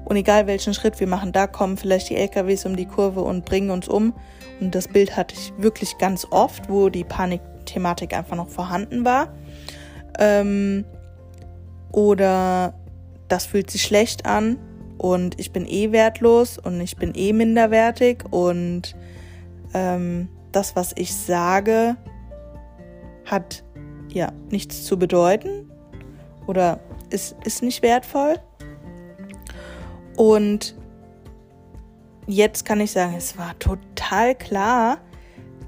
Und 0.04 0.14
egal 0.14 0.46
welchen 0.46 0.74
Schritt 0.74 1.00
wir 1.00 1.08
machen, 1.08 1.32
da 1.32 1.48
kommen 1.48 1.76
vielleicht 1.76 2.08
die 2.08 2.16
LKWs 2.16 2.66
um 2.66 2.76
die 2.76 2.86
Kurve 2.86 3.20
und 3.20 3.44
bringen 3.44 3.70
uns 3.70 3.88
um. 3.88 4.14
Und 4.60 4.76
das 4.76 4.86
Bild 4.86 5.16
hatte 5.16 5.34
ich 5.34 5.52
wirklich 5.58 5.98
ganz 5.98 6.24
oft, 6.30 6.70
wo 6.70 6.88
die 6.88 7.04
Panikthematik 7.04 8.14
einfach 8.14 8.36
noch 8.36 8.48
vorhanden 8.48 9.04
war. 9.04 9.34
Ähm, 10.20 10.84
oder 11.92 12.74
das 13.28 13.46
fühlt 13.46 13.70
sich 13.70 13.82
schlecht 13.82 14.26
an 14.26 14.58
und 14.98 15.38
ich 15.38 15.52
bin 15.52 15.66
eh 15.66 15.92
wertlos 15.92 16.58
und 16.58 16.80
ich 16.80 16.96
bin 16.96 17.14
eh 17.14 17.32
minderwertig 17.32 18.24
und 18.30 18.96
ähm, 19.74 20.28
das, 20.52 20.76
was 20.76 20.92
ich 20.96 21.14
sage, 21.14 21.96
hat 23.24 23.62
ja 24.08 24.32
nichts 24.50 24.84
zu 24.84 24.98
bedeuten 24.98 25.70
oder 26.46 26.80
ist, 27.10 27.36
ist 27.44 27.62
nicht 27.62 27.82
wertvoll. 27.82 28.36
Und 30.16 30.74
jetzt 32.26 32.64
kann 32.64 32.80
ich 32.80 32.90
sagen, 32.90 33.14
es 33.16 33.38
war 33.38 33.58
total 33.58 34.34
klar, 34.34 34.98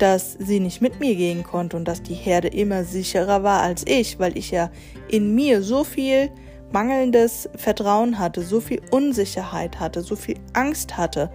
dass 0.01 0.32
sie 0.32 0.61
nicht 0.61 0.80
mit 0.80 0.98
mir 0.98 1.14
gehen 1.14 1.44
konnte 1.44 1.76
und 1.76 1.86
dass 1.86 2.03
die 2.03 2.14
Herde 2.14 2.48
immer 2.48 2.84
sicherer 2.84 3.42
war 3.42 3.61
als 3.61 3.84
ich, 3.86 4.18
weil 4.18 4.36
ich 4.36 4.51
ja 4.51 4.70
in 5.09 5.34
mir 5.34 5.62
so 5.62 5.84
viel 5.84 6.30
mangelndes 6.72 7.48
Vertrauen 7.57 8.18
hatte, 8.18 8.42
so 8.42 8.61
viel 8.61 8.80
Unsicherheit 8.90 9.78
hatte, 9.78 10.03
so 10.03 10.16
viel 10.16 10.38
Angst 10.55 10.96
hatte, 10.96 11.30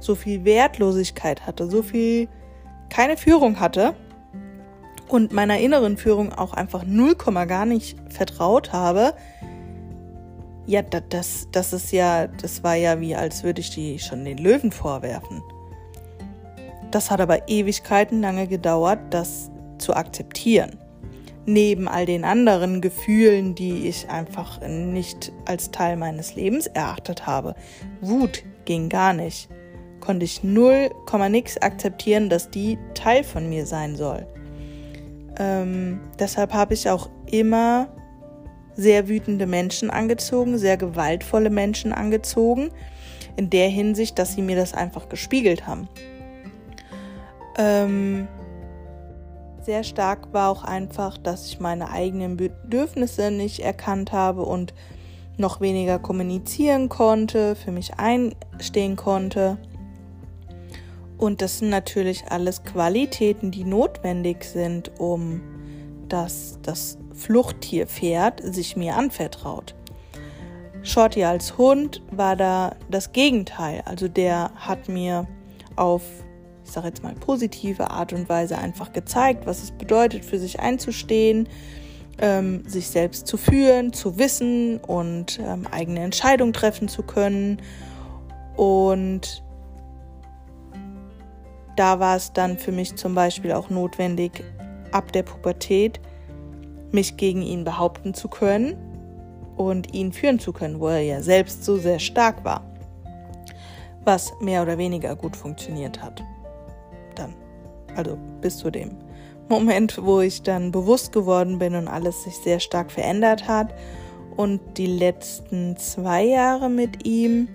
so 0.00 0.14
viel 0.14 0.44
Wertlosigkeit 0.44 1.46
hatte, 1.46 1.70
so 1.70 1.82
viel 1.82 2.28
keine 2.90 3.16
Führung 3.16 3.58
hatte 3.58 3.94
und 5.08 5.32
meiner 5.32 5.58
inneren 5.58 5.96
Führung 5.96 6.32
auch 6.32 6.52
einfach 6.52 6.84
0, 6.84 7.14
gar 7.46 7.64
nicht 7.64 7.96
vertraut 8.10 8.72
habe, 8.72 9.14
ja, 10.66 10.82
das, 10.82 11.48
das 11.50 11.72
ist 11.72 11.90
ja, 11.90 12.26
das 12.26 12.62
war 12.62 12.74
ja 12.74 13.00
wie, 13.00 13.16
als 13.16 13.42
würde 13.42 13.60
ich 13.60 13.70
die 13.70 13.98
schon 13.98 14.24
den 14.24 14.38
Löwen 14.38 14.70
vorwerfen. 14.70 15.42
Das 16.90 17.10
hat 17.10 17.20
aber 17.20 17.48
Ewigkeiten 17.48 18.20
lange 18.20 18.46
gedauert, 18.46 18.98
das 19.10 19.50
zu 19.78 19.94
akzeptieren. 19.94 20.78
Neben 21.46 21.88
all 21.88 22.04
den 22.04 22.24
anderen 22.24 22.80
Gefühlen, 22.80 23.54
die 23.54 23.88
ich 23.88 24.08
einfach 24.10 24.60
nicht 24.66 25.32
als 25.46 25.70
Teil 25.70 25.96
meines 25.96 26.34
Lebens 26.34 26.66
erachtet 26.66 27.26
habe. 27.26 27.54
Wut 28.00 28.42
ging 28.64 28.88
gar 28.88 29.12
nicht. 29.12 29.48
Konnte 30.00 30.24
ich 30.24 30.42
null, 30.42 30.90
nix 31.30 31.56
akzeptieren, 31.58 32.28
dass 32.28 32.50
die 32.50 32.78
Teil 32.94 33.24
von 33.24 33.48
mir 33.48 33.66
sein 33.66 33.96
soll. 33.96 34.26
Ähm, 35.38 36.00
deshalb 36.18 36.52
habe 36.52 36.74
ich 36.74 36.88
auch 36.88 37.08
immer 37.30 37.88
sehr 38.74 39.08
wütende 39.08 39.46
Menschen 39.46 39.90
angezogen, 39.90 40.58
sehr 40.58 40.76
gewaltvolle 40.76 41.50
Menschen 41.50 41.92
angezogen, 41.92 42.70
in 43.36 43.50
der 43.50 43.68
Hinsicht, 43.68 44.18
dass 44.18 44.34
sie 44.34 44.42
mir 44.42 44.56
das 44.56 44.74
einfach 44.74 45.08
gespiegelt 45.08 45.66
haben. 45.66 45.88
Ähm, 47.56 48.28
sehr 49.62 49.84
stark 49.84 50.32
war 50.32 50.50
auch 50.50 50.64
einfach, 50.64 51.18
dass 51.18 51.46
ich 51.46 51.60
meine 51.60 51.90
eigenen 51.90 52.36
Bedürfnisse 52.36 53.30
nicht 53.30 53.60
erkannt 53.60 54.12
habe 54.12 54.42
und 54.42 54.74
noch 55.36 55.60
weniger 55.60 55.98
kommunizieren 55.98 56.88
konnte, 56.88 57.54
für 57.56 57.72
mich 57.72 57.94
einstehen 57.94 58.96
konnte. 58.96 59.58
Und 61.18 61.42
das 61.42 61.58
sind 61.58 61.70
natürlich 61.70 62.24
alles 62.30 62.64
Qualitäten, 62.64 63.50
die 63.50 63.64
notwendig 63.64 64.44
sind, 64.44 64.90
um 64.98 65.42
dass 66.10 66.58
das 66.62 66.98
Fluchttierpferd 67.14 68.42
sich 68.42 68.76
mir 68.76 68.96
anvertraut. 68.96 69.74
Shorty 70.82 71.24
als 71.24 71.56
Hund 71.58 72.02
war 72.10 72.36
da 72.36 72.74
das 72.90 73.12
Gegenteil. 73.12 73.82
Also 73.84 74.08
der 74.08 74.50
hat 74.56 74.88
mir 74.88 75.26
auf, 75.76 76.02
ich 76.70 76.74
sage 76.74 76.86
jetzt 76.86 77.02
mal, 77.02 77.14
positive 77.16 77.90
Art 77.90 78.12
und 78.12 78.28
Weise 78.28 78.56
einfach 78.56 78.92
gezeigt, 78.92 79.44
was 79.44 79.60
es 79.60 79.72
bedeutet, 79.72 80.24
für 80.24 80.38
sich 80.38 80.60
einzustehen, 80.60 81.48
ähm, 82.20 82.62
sich 82.64 82.86
selbst 82.86 83.26
zu 83.26 83.36
führen, 83.36 83.92
zu 83.92 84.18
wissen 84.18 84.78
und 84.78 85.40
ähm, 85.40 85.66
eigene 85.68 85.98
Entscheidungen 85.98 86.52
treffen 86.52 86.86
zu 86.86 87.02
können. 87.02 87.60
Und 88.56 89.42
da 91.74 91.98
war 91.98 92.14
es 92.14 92.32
dann 92.32 92.56
für 92.56 92.70
mich 92.70 92.94
zum 92.94 93.16
Beispiel 93.16 93.50
auch 93.50 93.68
notwendig, 93.68 94.44
ab 94.92 95.10
der 95.10 95.24
Pubertät 95.24 96.00
mich 96.92 97.16
gegen 97.16 97.42
ihn 97.42 97.64
behaupten 97.64 98.14
zu 98.14 98.28
können 98.28 98.76
und 99.56 99.92
ihn 99.92 100.12
führen 100.12 100.38
zu 100.38 100.52
können, 100.52 100.78
wo 100.78 100.86
er 100.86 101.00
ja 101.00 101.20
selbst 101.20 101.64
so 101.64 101.78
sehr 101.78 101.98
stark 101.98 102.44
war. 102.44 102.64
Was 104.04 104.32
mehr 104.40 104.62
oder 104.62 104.78
weniger 104.78 105.16
gut 105.16 105.34
funktioniert 105.34 106.00
hat. 106.00 106.22
Dann. 107.20 107.34
Also 107.96 108.16
bis 108.40 108.56
zu 108.56 108.70
dem 108.70 108.96
Moment, 109.48 109.98
wo 110.02 110.20
ich 110.20 110.42
dann 110.42 110.70
bewusst 110.70 111.12
geworden 111.12 111.58
bin 111.58 111.74
und 111.74 111.88
alles 111.88 112.22
sich 112.22 112.36
sehr 112.36 112.60
stark 112.60 112.92
verändert 112.92 113.48
hat. 113.48 113.74
Und 114.36 114.60
die 114.78 114.86
letzten 114.86 115.76
zwei 115.76 116.24
Jahre 116.24 116.70
mit 116.70 117.04
ihm 117.04 117.48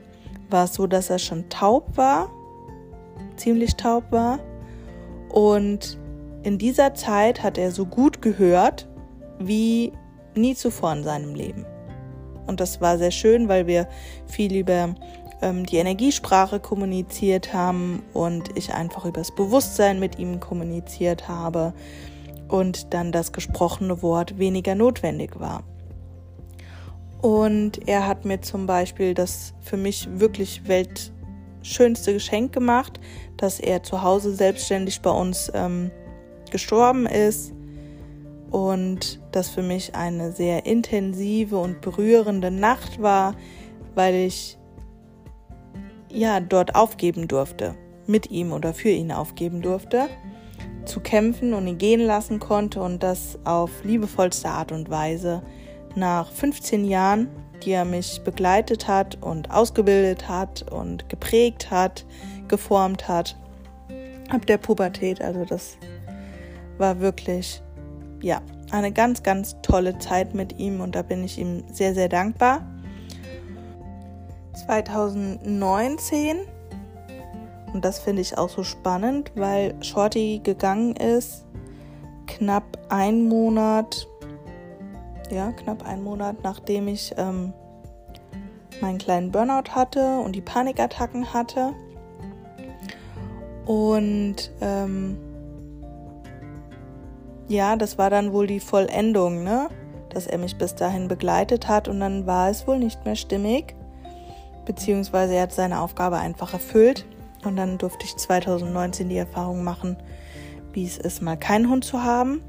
war 0.50 0.66
es 0.66 0.74
so, 0.74 0.88
dass 0.88 1.10
er 1.10 1.20
schon 1.20 1.48
taub 1.50 1.96
war, 1.96 2.30
ziemlich 3.38 3.76
taub 3.76 4.04
war. 4.12 4.40
Und 5.30 5.98
in 6.44 6.58
dieser 6.58 6.94
Zeit 6.94 7.42
hat 7.42 7.58
er 7.58 7.72
so 7.72 7.86
gut 7.86 8.22
gehört 8.22 8.88
wie 9.40 9.94
nie 10.36 10.54
zuvor 10.54 10.94
in 10.94 11.04
seinem 11.04 11.34
Leben. 11.34 11.66
Und 12.46 12.60
das 12.60 12.82
war 12.82 12.98
sehr 12.98 13.12
schön, 13.12 13.48
weil 13.48 13.68
wir 13.68 13.88
viel 14.28 14.54
über 14.54 14.94
ähm, 15.46 15.66
die 15.66 15.78
Energiesprache 15.78 16.60
kommuniziert 16.60 17.54
haben 17.54 18.02
und 18.14 18.58
ich 18.58 18.74
einfach 18.74 19.06
über 19.06 19.22
das 19.22 19.34
Bewusstsein 19.34 20.00
mit 20.00 20.18
ihm 20.18 20.40
kommuniziert 20.40 21.28
habe 21.28 21.74
und 22.48 22.94
dann 22.94 23.12
das 23.12 23.32
gesprochene 23.32 24.02
Wort 24.02 24.40
weniger 24.40 24.74
notwendig 24.74 25.40
war. 25.40 25.64
Und 27.22 27.88
er 27.88 28.08
hat 28.08 28.26
mir 28.26 28.42
zum 28.42 28.66
Beispiel 28.66 29.14
das 29.14 29.54
für 29.62 29.78
mich 29.78 30.08
wirklich 30.20 30.64
weltschönste 30.68 32.14
Geschenk 32.14 32.52
gemacht, 32.52 33.00
dass 33.38 33.60
er 33.60 33.84
zu 33.84 34.02
Hause 34.02 34.34
selbstständig 34.34 35.02
bei 35.02 35.12
uns 35.12 35.52
ähm, 35.54 35.92
gestorben 36.52 37.06
ist 37.06 37.54
und 38.52 39.20
das 39.32 39.50
für 39.50 39.64
mich 39.64 39.96
eine 39.96 40.32
sehr 40.32 40.66
intensive 40.66 41.58
und 41.58 41.82
berührende 41.82 42.52
Nacht 42.52 43.02
war, 43.02 43.36
weil 43.94 44.16
ich 44.16 44.58
ja 46.10 46.40
dort 46.40 46.76
aufgeben 46.76 47.28
durfte, 47.28 47.76
mit 48.08 48.32
ihm 48.32 48.52
oder 48.52 48.74
für 48.74 48.90
ihn 48.90 49.12
aufgeben 49.12 49.62
durfte, 49.62 50.08
zu 50.86 51.00
kämpfen 51.00 51.54
und 51.54 51.68
ihn 51.68 51.78
gehen 51.78 52.02
lassen 52.02 52.40
konnte 52.40 52.82
und 52.82 53.02
das 53.02 53.40
auf 53.44 53.84
liebevollste 53.84 54.50
Art 54.50 54.72
und 54.72 54.90
Weise 54.90 55.42
nach 55.96 56.32
15 56.32 56.86
Jahren, 56.86 57.30
die 57.64 57.72
er 57.72 57.86
mich 57.86 58.22
begleitet 58.24 58.88
hat 58.88 59.22
und 59.24 59.52
ausgebildet 59.52 60.28
hat 60.28 60.72
und 60.72 61.10
geprägt 61.10 61.72
hat, 61.72 62.06
geformt 62.48 63.08
hat, 63.08 63.36
ab 64.30 64.46
der 64.46 64.58
Pubertät, 64.58 65.22
also 65.22 65.46
das 65.46 65.78
war 66.78 67.00
wirklich 67.00 67.62
ja, 68.22 68.42
eine 68.72 68.92
ganz, 68.92 69.24
ganz 69.24 69.56
tolle 69.62 69.98
Zeit 70.00 70.34
mit 70.34 70.60
ihm 70.60 70.82
und 70.82 70.96
da 70.96 71.02
bin 71.02 71.24
ich 71.24 71.38
ihm 71.38 71.64
sehr, 71.72 71.94
sehr 71.94 72.10
dankbar. 72.10 72.66
2019 74.56 76.38
und 77.76 77.84
das 77.84 78.00
finde 78.00 78.22
ich 78.22 78.38
auch 78.38 78.48
so 78.48 78.64
spannend, 78.64 79.34
weil 79.36 79.76
Shorty 79.84 80.40
gegangen 80.42 80.96
ist, 80.96 81.44
knapp 82.26 82.78
ein 82.88 83.28
Monat, 83.28 84.08
ja, 85.30 85.52
knapp 85.52 85.86
ein 85.86 86.02
Monat, 86.02 86.38
nachdem 86.42 86.88
ich 86.88 87.14
ähm, 87.18 87.52
meinen 88.80 88.98
kleinen 88.98 89.30
Burnout 89.30 89.72
hatte 89.72 90.20
und 90.20 90.38
die 90.38 90.42
Panikattacken 90.42 91.34
hatte. 91.34 91.74
Und 93.66 94.52
ähm, 94.62 95.18
ja, 97.50 97.76
das 97.76 97.98
war 97.98 98.10
dann 98.10 98.32
wohl 98.32 98.48
die 98.48 98.62
Vollendung, 98.62 99.44
ne? 99.44 99.68
Dass 100.12 100.28
er 100.28 100.38
mich 100.38 100.58
bis 100.58 100.76
dahin 100.76 101.10
begleitet 101.10 101.68
hat 101.68 101.90
und 101.90 102.00
dann 102.00 102.26
war 102.26 102.50
es 102.50 102.66
wohl 102.68 102.80
nicht 102.80 103.04
mehr 103.04 103.18
stimmig. 103.18 103.76
Beziehungsweise 104.66 105.36
er 105.36 105.44
hat 105.44 105.54
seine 105.54 105.82
Aufgabe 105.82 106.18
einfach 106.18 106.54
erfüllt. 106.54 107.06
Und 107.44 107.56
dann 107.58 107.78
durfte 107.78 108.06
ich 108.06 108.16
2019 108.16 109.10
die 109.10 109.18
Erfahrung 109.18 109.64
machen, 109.64 109.98
wie 110.74 110.86
es 110.86 110.98
ist, 110.98 111.22
mal 111.22 111.38
keinen 111.38 111.70
Hund 111.70 111.86
zu 111.86 112.04
haben. 112.04 112.42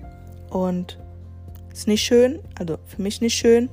Und 0.51 0.99
es 1.71 1.81
ist 1.81 1.89
nicht 1.89 2.03
schön, 2.03 2.41
also 2.59 2.79
für 2.87 3.03
mich 3.03 3.21
nicht 3.21 3.35
schön. 3.35 3.69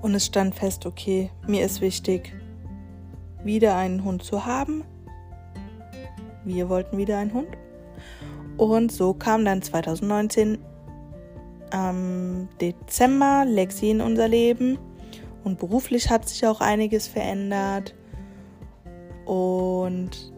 Und 0.00 0.14
es 0.14 0.26
stand 0.26 0.54
fest, 0.54 0.86
okay, 0.86 1.30
mir 1.46 1.64
ist 1.64 1.80
wichtig, 1.80 2.32
wieder 3.44 3.76
einen 3.76 4.04
Hund 4.04 4.22
zu 4.22 4.46
haben. 4.46 4.84
Wir 6.44 6.68
wollten 6.68 6.98
wieder 6.98 7.18
einen 7.18 7.32
Hund. 7.32 7.48
Und 8.56 8.92
so 8.92 9.14
kam 9.14 9.44
dann 9.44 9.62
2019 9.62 10.58
am 11.70 12.48
Dezember 12.60 13.44
Lexi 13.46 13.90
in 13.90 14.00
unser 14.00 14.28
Leben. 14.28 14.78
Und 15.44 15.58
beruflich 15.58 16.10
hat 16.10 16.28
sich 16.28 16.46
auch 16.46 16.60
einiges 16.60 17.06
verändert. 17.06 17.94
Und 19.26 20.32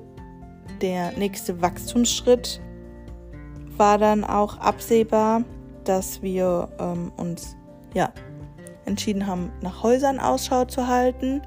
der 0.83 1.13
nächste 1.13 1.63
Wachstumsschritt 1.63 2.61
war 3.77 3.99
dann 3.99 4.25
auch 4.25 4.59
absehbar, 4.59 5.45
dass 5.85 6.23
wir 6.23 6.69
ähm, 6.79 7.13
uns 7.17 7.57
ja 7.95 8.13
entschieden 8.85 9.27
haben, 9.27 9.53
nach 9.63 9.83
Häusern 9.83 10.19
Ausschau 10.19 10.65
zu 10.65 10.87
halten. 10.87 11.43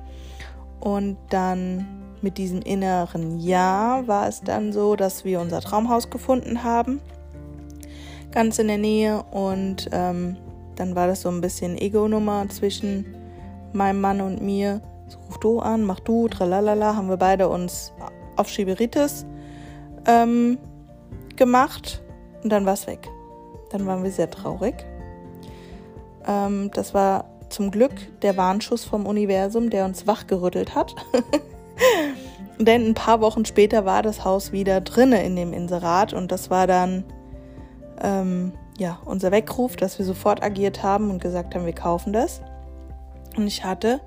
Und 0.79 1.17
dann 1.29 1.85
mit 2.21 2.37
diesem 2.37 2.61
inneren 2.61 3.39
Ja 3.39 4.03
war 4.05 4.27
es 4.27 4.41
dann 4.41 4.71
so, 4.73 4.95
dass 4.95 5.25
wir 5.25 5.39
unser 5.39 5.61
Traumhaus 5.61 6.09
gefunden 6.09 6.63
haben, 6.63 7.01
ganz 8.31 8.59
in 8.59 8.67
der 8.67 8.77
Nähe. 8.77 9.23
Und 9.31 9.89
ähm, 9.91 10.37
dann 10.75 10.95
war 10.95 11.07
das 11.07 11.21
so 11.21 11.29
ein 11.29 11.41
bisschen 11.41 11.77
Ego-Nummer 11.77 12.47
zwischen 12.49 13.05
meinem 13.73 14.01
Mann 14.01 14.21
und 14.21 14.41
mir. 14.41 14.81
Ruf 15.27 15.39
du 15.39 15.59
an, 15.59 15.83
mach 15.83 15.99
du, 15.99 16.27
tralalala, 16.27 16.95
haben 16.95 17.09
wir 17.09 17.17
beide 17.17 17.49
uns 17.49 17.93
auf 18.35 18.47
Schieberitis 18.47 19.25
ähm, 20.05 20.57
gemacht 21.35 22.01
und 22.43 22.51
dann 22.51 22.65
war 22.65 22.73
es 22.73 22.87
weg. 22.87 23.07
Dann 23.71 23.85
waren 23.85 24.03
wir 24.03 24.11
sehr 24.11 24.29
traurig. 24.29 24.85
Ähm, 26.27 26.69
das 26.73 26.93
war 26.93 27.25
zum 27.49 27.71
Glück 27.71 27.93
der 28.21 28.37
Warnschuss 28.37 28.85
vom 28.85 29.05
Universum, 29.05 29.69
der 29.69 29.85
uns 29.85 30.07
wachgerüttelt 30.07 30.75
hat. 30.75 30.95
Denn 32.59 32.89
ein 32.89 32.93
paar 32.93 33.21
Wochen 33.21 33.45
später 33.45 33.85
war 33.85 34.03
das 34.03 34.25
Haus 34.25 34.51
wieder 34.51 34.81
drinne 34.81 35.23
in 35.23 35.35
dem 35.35 35.53
Inserat 35.53 36.13
und 36.13 36.31
das 36.31 36.49
war 36.49 36.67
dann 36.67 37.05
ähm, 38.01 38.51
ja 38.77 38.99
unser 39.05 39.31
Weckruf, 39.31 39.77
dass 39.77 39.97
wir 39.97 40.05
sofort 40.05 40.43
agiert 40.43 40.83
haben 40.83 41.09
und 41.09 41.21
gesagt 41.21 41.55
haben, 41.55 41.65
wir 41.65 41.73
kaufen 41.73 42.11
das. 42.11 42.41
Und 43.39 43.47
ich 43.47 43.63
hatte 43.63 44.01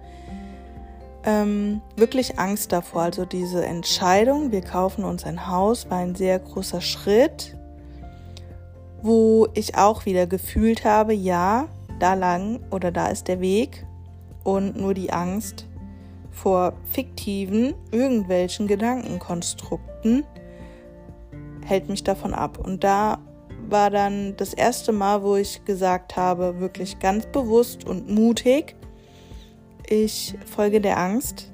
ähm, 1.25 1.81
wirklich 1.97 2.39
Angst 2.39 2.71
davor. 2.73 3.03
Also 3.03 3.25
diese 3.25 3.65
Entscheidung, 3.65 4.53
wir 4.53 4.61
kaufen 4.61 5.05
uns 5.05 5.25
ein 5.25 5.49
Haus, 5.49 5.89
war 5.89 5.99
ein 5.99 6.15
sehr 6.15 6.39
großer 6.39 6.83
Schritt, 6.83 7.57
wo 9.01 9.49
ich 9.55 9.77
auch 9.77 10.05
wieder 10.05 10.27
gefühlt 10.27 10.85
habe, 10.85 11.15
ja, 11.15 11.67
da 11.99 12.15
lang 12.15 12.61
oder 12.71 12.91
da 12.91 13.07
ist 13.07 13.29
der 13.29 13.41
Weg 13.41 13.87
und 14.45 14.77
nur 14.77 14.93
die 14.93 15.13
Angst 15.13 15.67
vor 16.31 16.75
fiktiven, 16.85 17.75
irgendwelchen 17.91 18.67
Gedankenkonstrukten 18.67 20.25
hält 21.65 21.89
mich 21.89 22.05
davon 22.05 22.35
ab. 22.35 22.59
Und 22.59 22.85
da 22.85 23.19
war 23.69 23.91
dann 23.91 24.37
das 24.37 24.53
erste 24.53 24.93
Mal, 24.93 25.23
wo 25.23 25.37
ich 25.37 25.65
gesagt 25.65 26.17
habe, 26.17 26.61
wirklich 26.61 26.99
ganz 26.99 27.27
bewusst 27.27 27.85
und 27.85 28.11
mutig, 28.11 28.77
ich 29.93 30.35
folge 30.47 30.81
der 30.81 30.99
Angst 30.99 31.53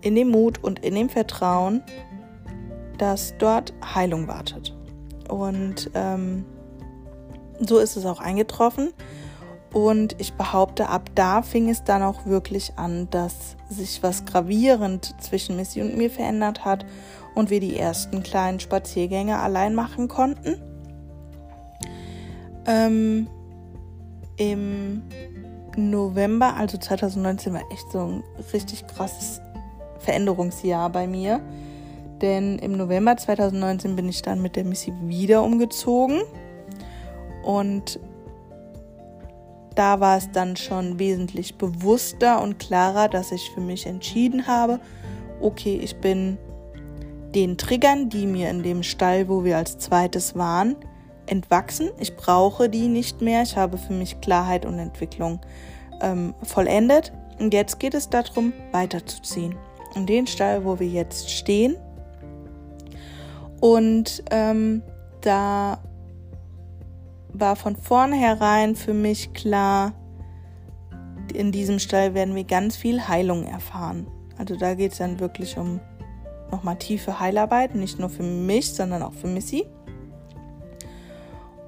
in 0.00 0.14
dem 0.14 0.30
Mut 0.30 0.62
und 0.62 0.84
in 0.84 0.94
dem 0.94 1.08
Vertrauen, 1.08 1.82
dass 2.98 3.34
dort 3.38 3.74
Heilung 3.94 4.28
wartet. 4.28 4.76
Und 5.28 5.90
ähm, 5.94 6.44
so 7.58 7.78
ist 7.78 7.96
es 7.96 8.06
auch 8.06 8.20
eingetroffen. 8.20 8.92
Und 9.72 10.14
ich 10.20 10.34
behaupte, 10.34 10.88
ab 10.88 11.10
da 11.16 11.42
fing 11.42 11.68
es 11.68 11.82
dann 11.82 12.02
auch 12.02 12.26
wirklich 12.26 12.74
an, 12.76 13.10
dass 13.10 13.56
sich 13.68 14.02
was 14.04 14.24
gravierend 14.24 15.20
zwischen 15.20 15.56
Missy 15.56 15.82
und 15.82 15.96
mir 15.96 16.10
verändert 16.10 16.64
hat 16.64 16.86
und 17.34 17.50
wir 17.50 17.58
die 17.58 17.76
ersten 17.76 18.22
kleinen 18.22 18.60
Spaziergänge 18.60 19.38
allein 19.38 19.74
machen 19.74 20.06
konnten. 20.06 20.62
Ähm, 22.66 23.26
Im 24.36 25.02
November, 25.76 26.56
also 26.56 26.78
2019, 26.78 27.52
war 27.52 27.62
echt 27.70 27.90
so 27.92 28.00
ein 28.00 28.24
richtig 28.52 28.86
krasses 28.86 29.40
Veränderungsjahr 29.98 30.90
bei 30.90 31.06
mir. 31.06 31.40
Denn 32.20 32.58
im 32.58 32.76
November 32.76 33.16
2019 33.16 33.96
bin 33.96 34.08
ich 34.08 34.22
dann 34.22 34.40
mit 34.40 34.56
der 34.56 34.64
Missy 34.64 34.92
wieder 35.02 35.42
umgezogen. 35.42 36.22
Und 37.44 38.00
da 39.74 40.00
war 40.00 40.16
es 40.16 40.30
dann 40.32 40.56
schon 40.56 40.98
wesentlich 40.98 41.58
bewusster 41.58 42.42
und 42.42 42.58
klarer, 42.58 43.08
dass 43.08 43.30
ich 43.30 43.50
für 43.50 43.60
mich 43.60 43.86
entschieden 43.86 44.46
habe, 44.46 44.80
okay, 45.40 45.78
ich 45.82 45.96
bin 45.96 46.38
den 47.34 47.58
Triggern, 47.58 48.08
die 48.08 48.26
mir 48.26 48.48
in 48.48 48.62
dem 48.62 48.82
Stall, 48.82 49.28
wo 49.28 49.44
wir 49.44 49.58
als 49.58 49.78
zweites 49.78 50.34
waren, 50.34 50.76
entwachsen. 51.26 51.90
Ich 51.98 52.16
brauche 52.16 52.68
die 52.68 52.88
nicht 52.88 53.20
mehr. 53.20 53.42
Ich 53.42 53.56
habe 53.56 53.78
für 53.78 53.92
mich 53.92 54.20
Klarheit 54.20 54.64
und 54.66 54.78
Entwicklung 54.78 55.40
ähm, 56.00 56.34
vollendet. 56.42 57.12
Und 57.38 57.52
jetzt 57.52 57.78
geht 57.80 57.94
es 57.94 58.08
darum, 58.08 58.52
weiterzuziehen. 58.72 59.54
In 59.94 60.06
den 60.06 60.26
Stall, 60.26 60.64
wo 60.64 60.78
wir 60.78 60.88
jetzt 60.88 61.30
stehen. 61.30 61.76
Und 63.60 64.22
ähm, 64.30 64.82
da 65.20 65.78
war 67.32 67.56
von 67.56 67.76
vornherein 67.76 68.76
für 68.76 68.94
mich 68.94 69.32
klar, 69.32 69.92
in 71.34 71.52
diesem 71.52 71.78
Stall 71.78 72.14
werden 72.14 72.34
wir 72.34 72.44
ganz 72.44 72.76
viel 72.76 73.08
Heilung 73.08 73.44
erfahren. 73.44 74.06
Also 74.38 74.56
da 74.56 74.74
geht 74.74 74.92
es 74.92 74.98
dann 74.98 75.20
wirklich 75.20 75.56
um 75.56 75.80
nochmal 76.50 76.76
tiefe 76.76 77.18
Heilarbeit, 77.18 77.74
nicht 77.74 77.98
nur 77.98 78.08
für 78.08 78.22
mich, 78.22 78.72
sondern 78.72 79.02
auch 79.02 79.12
für 79.12 79.26
Missy. 79.26 79.66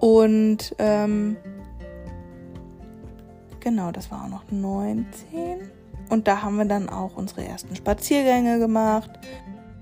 Und 0.01 0.75
ähm, 0.79 1.37
genau, 3.61 3.91
das 3.91 4.11
war 4.11 4.25
auch 4.25 4.29
noch 4.29 4.45
19. 4.51 5.71
Und 6.11 6.27
da 6.27 6.43
haben 6.43 6.57
wir 6.57 6.65
dann 6.65 6.89
auch 6.89 7.17
unsere 7.17 7.45
ersten 7.45 7.77
Spaziergänge 7.77 8.59
gemacht 8.59 9.11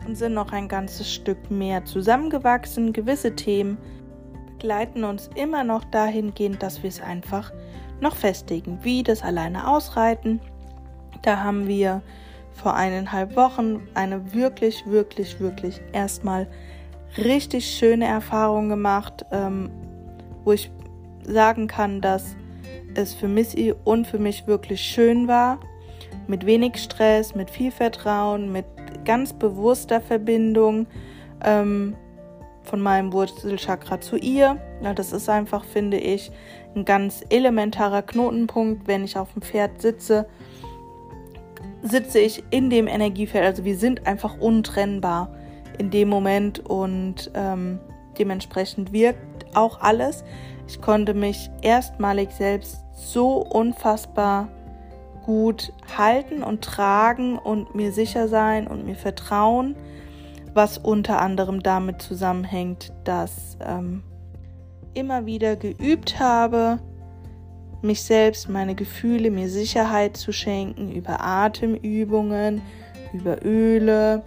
und 0.07 0.17
sind 0.17 0.35
noch 0.35 0.53
ein 0.53 0.69
ganzes 0.69 1.13
Stück 1.13 1.51
mehr 1.51 1.85
zusammengewachsen. 1.85 2.93
Gewisse 2.93 3.37
Themen 3.37 3.79
begleiten 4.53 5.05
uns 5.05 5.31
immer 5.35 5.65
noch 5.65 5.85
dahingehend, 5.85 6.63
dass 6.63 6.83
wir 6.83 6.89
es 6.89 7.01
einfach 7.01 7.53
noch 8.01 8.17
festigen, 8.17 8.79
wie 8.83 9.03
das 9.03 9.23
alleine 9.23 9.69
ausreiten. 9.69 10.41
Da 11.23 11.43
haben 11.43 11.67
wir 11.67 12.03
vor 12.53 12.75
eineinhalb 12.75 13.37
Wochen 13.37 13.87
eine 13.95 14.33
wirklich, 14.33 14.87
wirklich, 14.87 15.41
wirklich 15.41 15.81
erstmal 15.93 16.49
richtig 17.19 17.67
schöne 17.67 18.07
Erfahrung 18.07 18.69
gemacht, 18.69 19.25
ähm, 19.31 19.71
wo 20.47 20.53
ich 20.53 20.71
sagen 21.25 21.67
kann, 21.67 22.01
dass 22.01 22.37
es 22.95 23.13
für 23.13 23.29
Missy 23.29 23.75
und 23.85 24.07
für 24.07 24.19
mich 24.19 24.47
wirklich 24.47 24.81
schön 24.81 25.29
war. 25.29 25.61
Mit 26.29 26.47
wenig 26.47 26.77
Stress, 26.77 27.35
mit 27.35 27.51
viel 27.51 27.71
Vertrauen, 27.71 28.51
mit 28.51 28.65
ganz 29.05 29.33
bewusster 29.33 30.01
Verbindung. 30.01 30.87
Ähm, 31.45 31.97
von 32.67 32.81
meinem 32.81 33.13
Wurzelchakra 33.13 34.01
zu 34.01 34.17
ihr. 34.17 34.61
Ja, 34.83 34.93
das 34.93 35.13
ist 35.13 35.29
einfach, 35.29 35.65
finde 35.65 35.99
ich, 35.99 36.31
ein 36.75 36.85
ganz 36.85 37.25
elementarer 37.31 38.03
Knotenpunkt. 38.03 38.87
Wenn 38.87 39.05
ich 39.05 39.17
auf 39.17 39.33
dem 39.33 39.43
Pferd 39.43 39.81
sitze, 39.81 40.27
sitze 41.83 42.19
ich 42.19 42.43
in 42.51 42.69
dem 42.69 42.89
Energiefeld. 42.89 43.45
Also 43.45 43.65
wir 43.65 43.77
sind 43.77 44.07
einfach 44.07 44.39
untrennbar 44.39 45.33
in 45.79 45.91
dem 45.91 46.09
Moment 46.09 46.59
und 46.69 47.31
ähm, 47.35 47.79
dementsprechend 48.19 48.93
wirkt 48.93 49.36
auch 49.57 49.81
alles. 49.81 50.25
Ich 50.69 50.81
konnte 50.81 51.15
mich 51.15 51.51
erstmalig 51.63 52.31
selbst 52.33 52.83
so 52.93 53.37
unfassbar 53.37 54.49
gut 55.25 55.73
halten 55.97 56.43
und 56.43 56.63
tragen 56.63 57.39
und 57.39 57.75
mir 57.75 57.93
sicher 57.93 58.29
sein 58.29 58.67
und 58.67 58.85
mir 58.85 58.97
vertrauen 58.97 59.77
was 60.57 60.79
unter 60.79 61.21
anderem 61.21 61.63
damit 61.63 62.01
zusammenhängt, 62.01 62.93
dass 63.05 63.59
ähm, 63.61 64.03
immer 64.95 65.27
wieder 65.27 65.55
geübt 65.55 66.19
habe, 66.19 66.81
mich 67.83 68.03
selbst, 68.03 68.49
meine 68.49 68.75
Gefühle, 68.75 69.31
mir 69.31 69.51
Sicherheit 69.51 70.17
zu 70.17 70.33
schenken 70.33 70.91
über 70.91 71.21
Atemübungen, 71.21 72.63
über 73.13 73.45
Öle, 73.45 74.25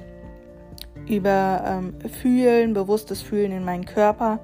über 1.08 1.64
ähm, 1.66 1.96
Fühlen, 2.08 2.74
bewusstes 2.74 3.24
Fühlen 3.24 3.52
in 3.52 3.66
meinen 3.66 3.86
Körper. 3.86 4.40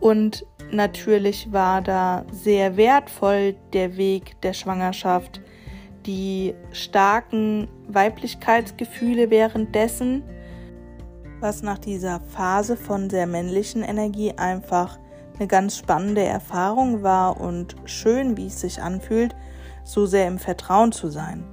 Und 0.00 0.46
natürlich 0.70 1.52
war 1.52 1.82
da 1.82 2.24
sehr 2.30 2.76
wertvoll 2.76 3.56
der 3.72 3.96
Weg 3.96 4.40
der 4.42 4.52
Schwangerschaft, 4.52 5.40
die 6.06 6.54
starken 6.72 7.68
Weiblichkeitsgefühle 7.88 9.30
währenddessen 9.30 10.22
was 11.40 11.62
nach 11.62 11.78
dieser 11.78 12.20
Phase 12.20 12.76
von 12.76 13.10
sehr 13.10 13.26
männlichen 13.26 13.82
Energie 13.82 14.32
einfach 14.36 14.98
eine 15.38 15.46
ganz 15.46 15.76
spannende 15.76 16.24
Erfahrung 16.24 17.02
war 17.02 17.40
und 17.40 17.76
schön, 17.84 18.36
wie 18.36 18.48
es 18.48 18.60
sich 18.60 18.82
anfühlt, 18.82 19.36
so 19.84 20.06
sehr 20.06 20.26
im 20.26 20.38
Vertrauen 20.38 20.92
zu 20.92 21.08
sein. 21.08 21.44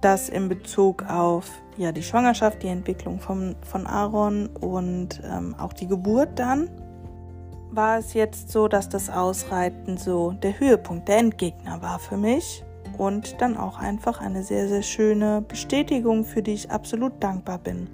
Das 0.00 0.28
in 0.28 0.48
Bezug 0.48 1.04
auf 1.08 1.50
ja, 1.76 1.92
die 1.92 2.02
Schwangerschaft, 2.02 2.62
die 2.62 2.68
Entwicklung 2.68 3.20
von, 3.20 3.56
von 3.62 3.86
Aaron 3.86 4.46
und 4.46 5.20
ähm, 5.24 5.54
auch 5.58 5.74
die 5.74 5.86
Geburt 5.86 6.38
dann, 6.38 6.70
war 7.70 7.98
es 7.98 8.14
jetzt 8.14 8.50
so, 8.50 8.68
dass 8.68 8.88
das 8.88 9.10
Ausreiten 9.10 9.96
so 9.96 10.32
der 10.32 10.58
Höhepunkt, 10.58 11.08
der 11.08 11.18
Endgegner 11.18 11.82
war 11.82 11.98
für 11.98 12.16
mich 12.16 12.64
und 12.98 13.40
dann 13.40 13.56
auch 13.56 13.78
einfach 13.78 14.20
eine 14.20 14.42
sehr, 14.42 14.68
sehr 14.68 14.82
schöne 14.82 15.42
Bestätigung, 15.42 16.24
für 16.24 16.42
die 16.42 16.54
ich 16.54 16.70
absolut 16.70 17.12
dankbar 17.22 17.58
bin. 17.58 17.88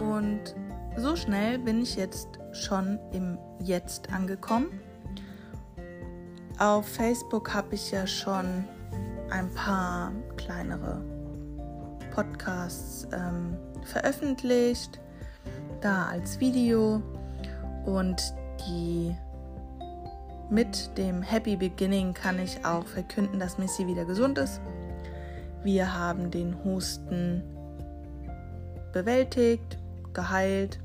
Und 0.00 0.54
so 0.96 1.16
schnell 1.16 1.58
bin 1.58 1.82
ich 1.82 1.96
jetzt 1.96 2.28
schon 2.52 2.98
im 3.12 3.38
Jetzt 3.60 4.12
angekommen. 4.12 4.80
Auf 6.58 6.88
Facebook 6.88 7.54
habe 7.54 7.74
ich 7.74 7.90
ja 7.90 8.06
schon 8.06 8.64
ein 9.30 9.52
paar 9.54 10.12
kleinere 10.36 11.04
Podcasts 12.12 13.06
ähm, 13.12 13.56
veröffentlicht, 13.84 15.00
da 15.80 16.06
als 16.06 16.40
Video 16.40 17.00
und 17.88 18.34
die 18.66 19.16
mit 20.50 20.96
dem 20.98 21.22
Happy 21.22 21.56
Beginning 21.56 22.12
kann 22.12 22.38
ich 22.38 22.64
auch 22.64 22.86
verkünden, 22.86 23.40
dass 23.40 23.58
Missy 23.58 23.86
wieder 23.86 24.04
gesund 24.04 24.36
ist. 24.36 24.60
Wir 25.62 25.94
haben 25.94 26.30
den 26.30 26.62
Husten 26.64 27.42
bewältigt 28.92 29.78
geheilt. 30.12 30.80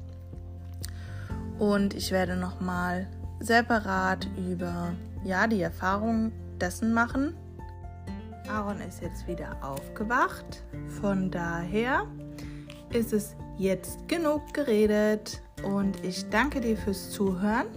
Und 1.59 1.93
ich 1.93 2.11
werde 2.11 2.35
nochmal 2.35 3.07
separat 3.39 4.27
über 4.37 4.93
ja, 5.23 5.47
die 5.47 5.61
Erfahrung 5.61 6.31
dessen 6.59 6.93
machen. 6.93 7.35
Aaron 8.49 8.79
ist 8.81 9.01
jetzt 9.01 9.27
wieder 9.27 9.57
aufgewacht. 9.61 10.63
Von 11.01 11.31
daher 11.31 12.05
ist 12.91 13.13
es 13.13 13.35
jetzt 13.57 14.07
genug 14.07 14.53
geredet 14.53 15.41
und 15.63 16.03
ich 16.03 16.29
danke 16.29 16.61
dir 16.61 16.77
fürs 16.77 17.09
Zuhören 17.11 17.67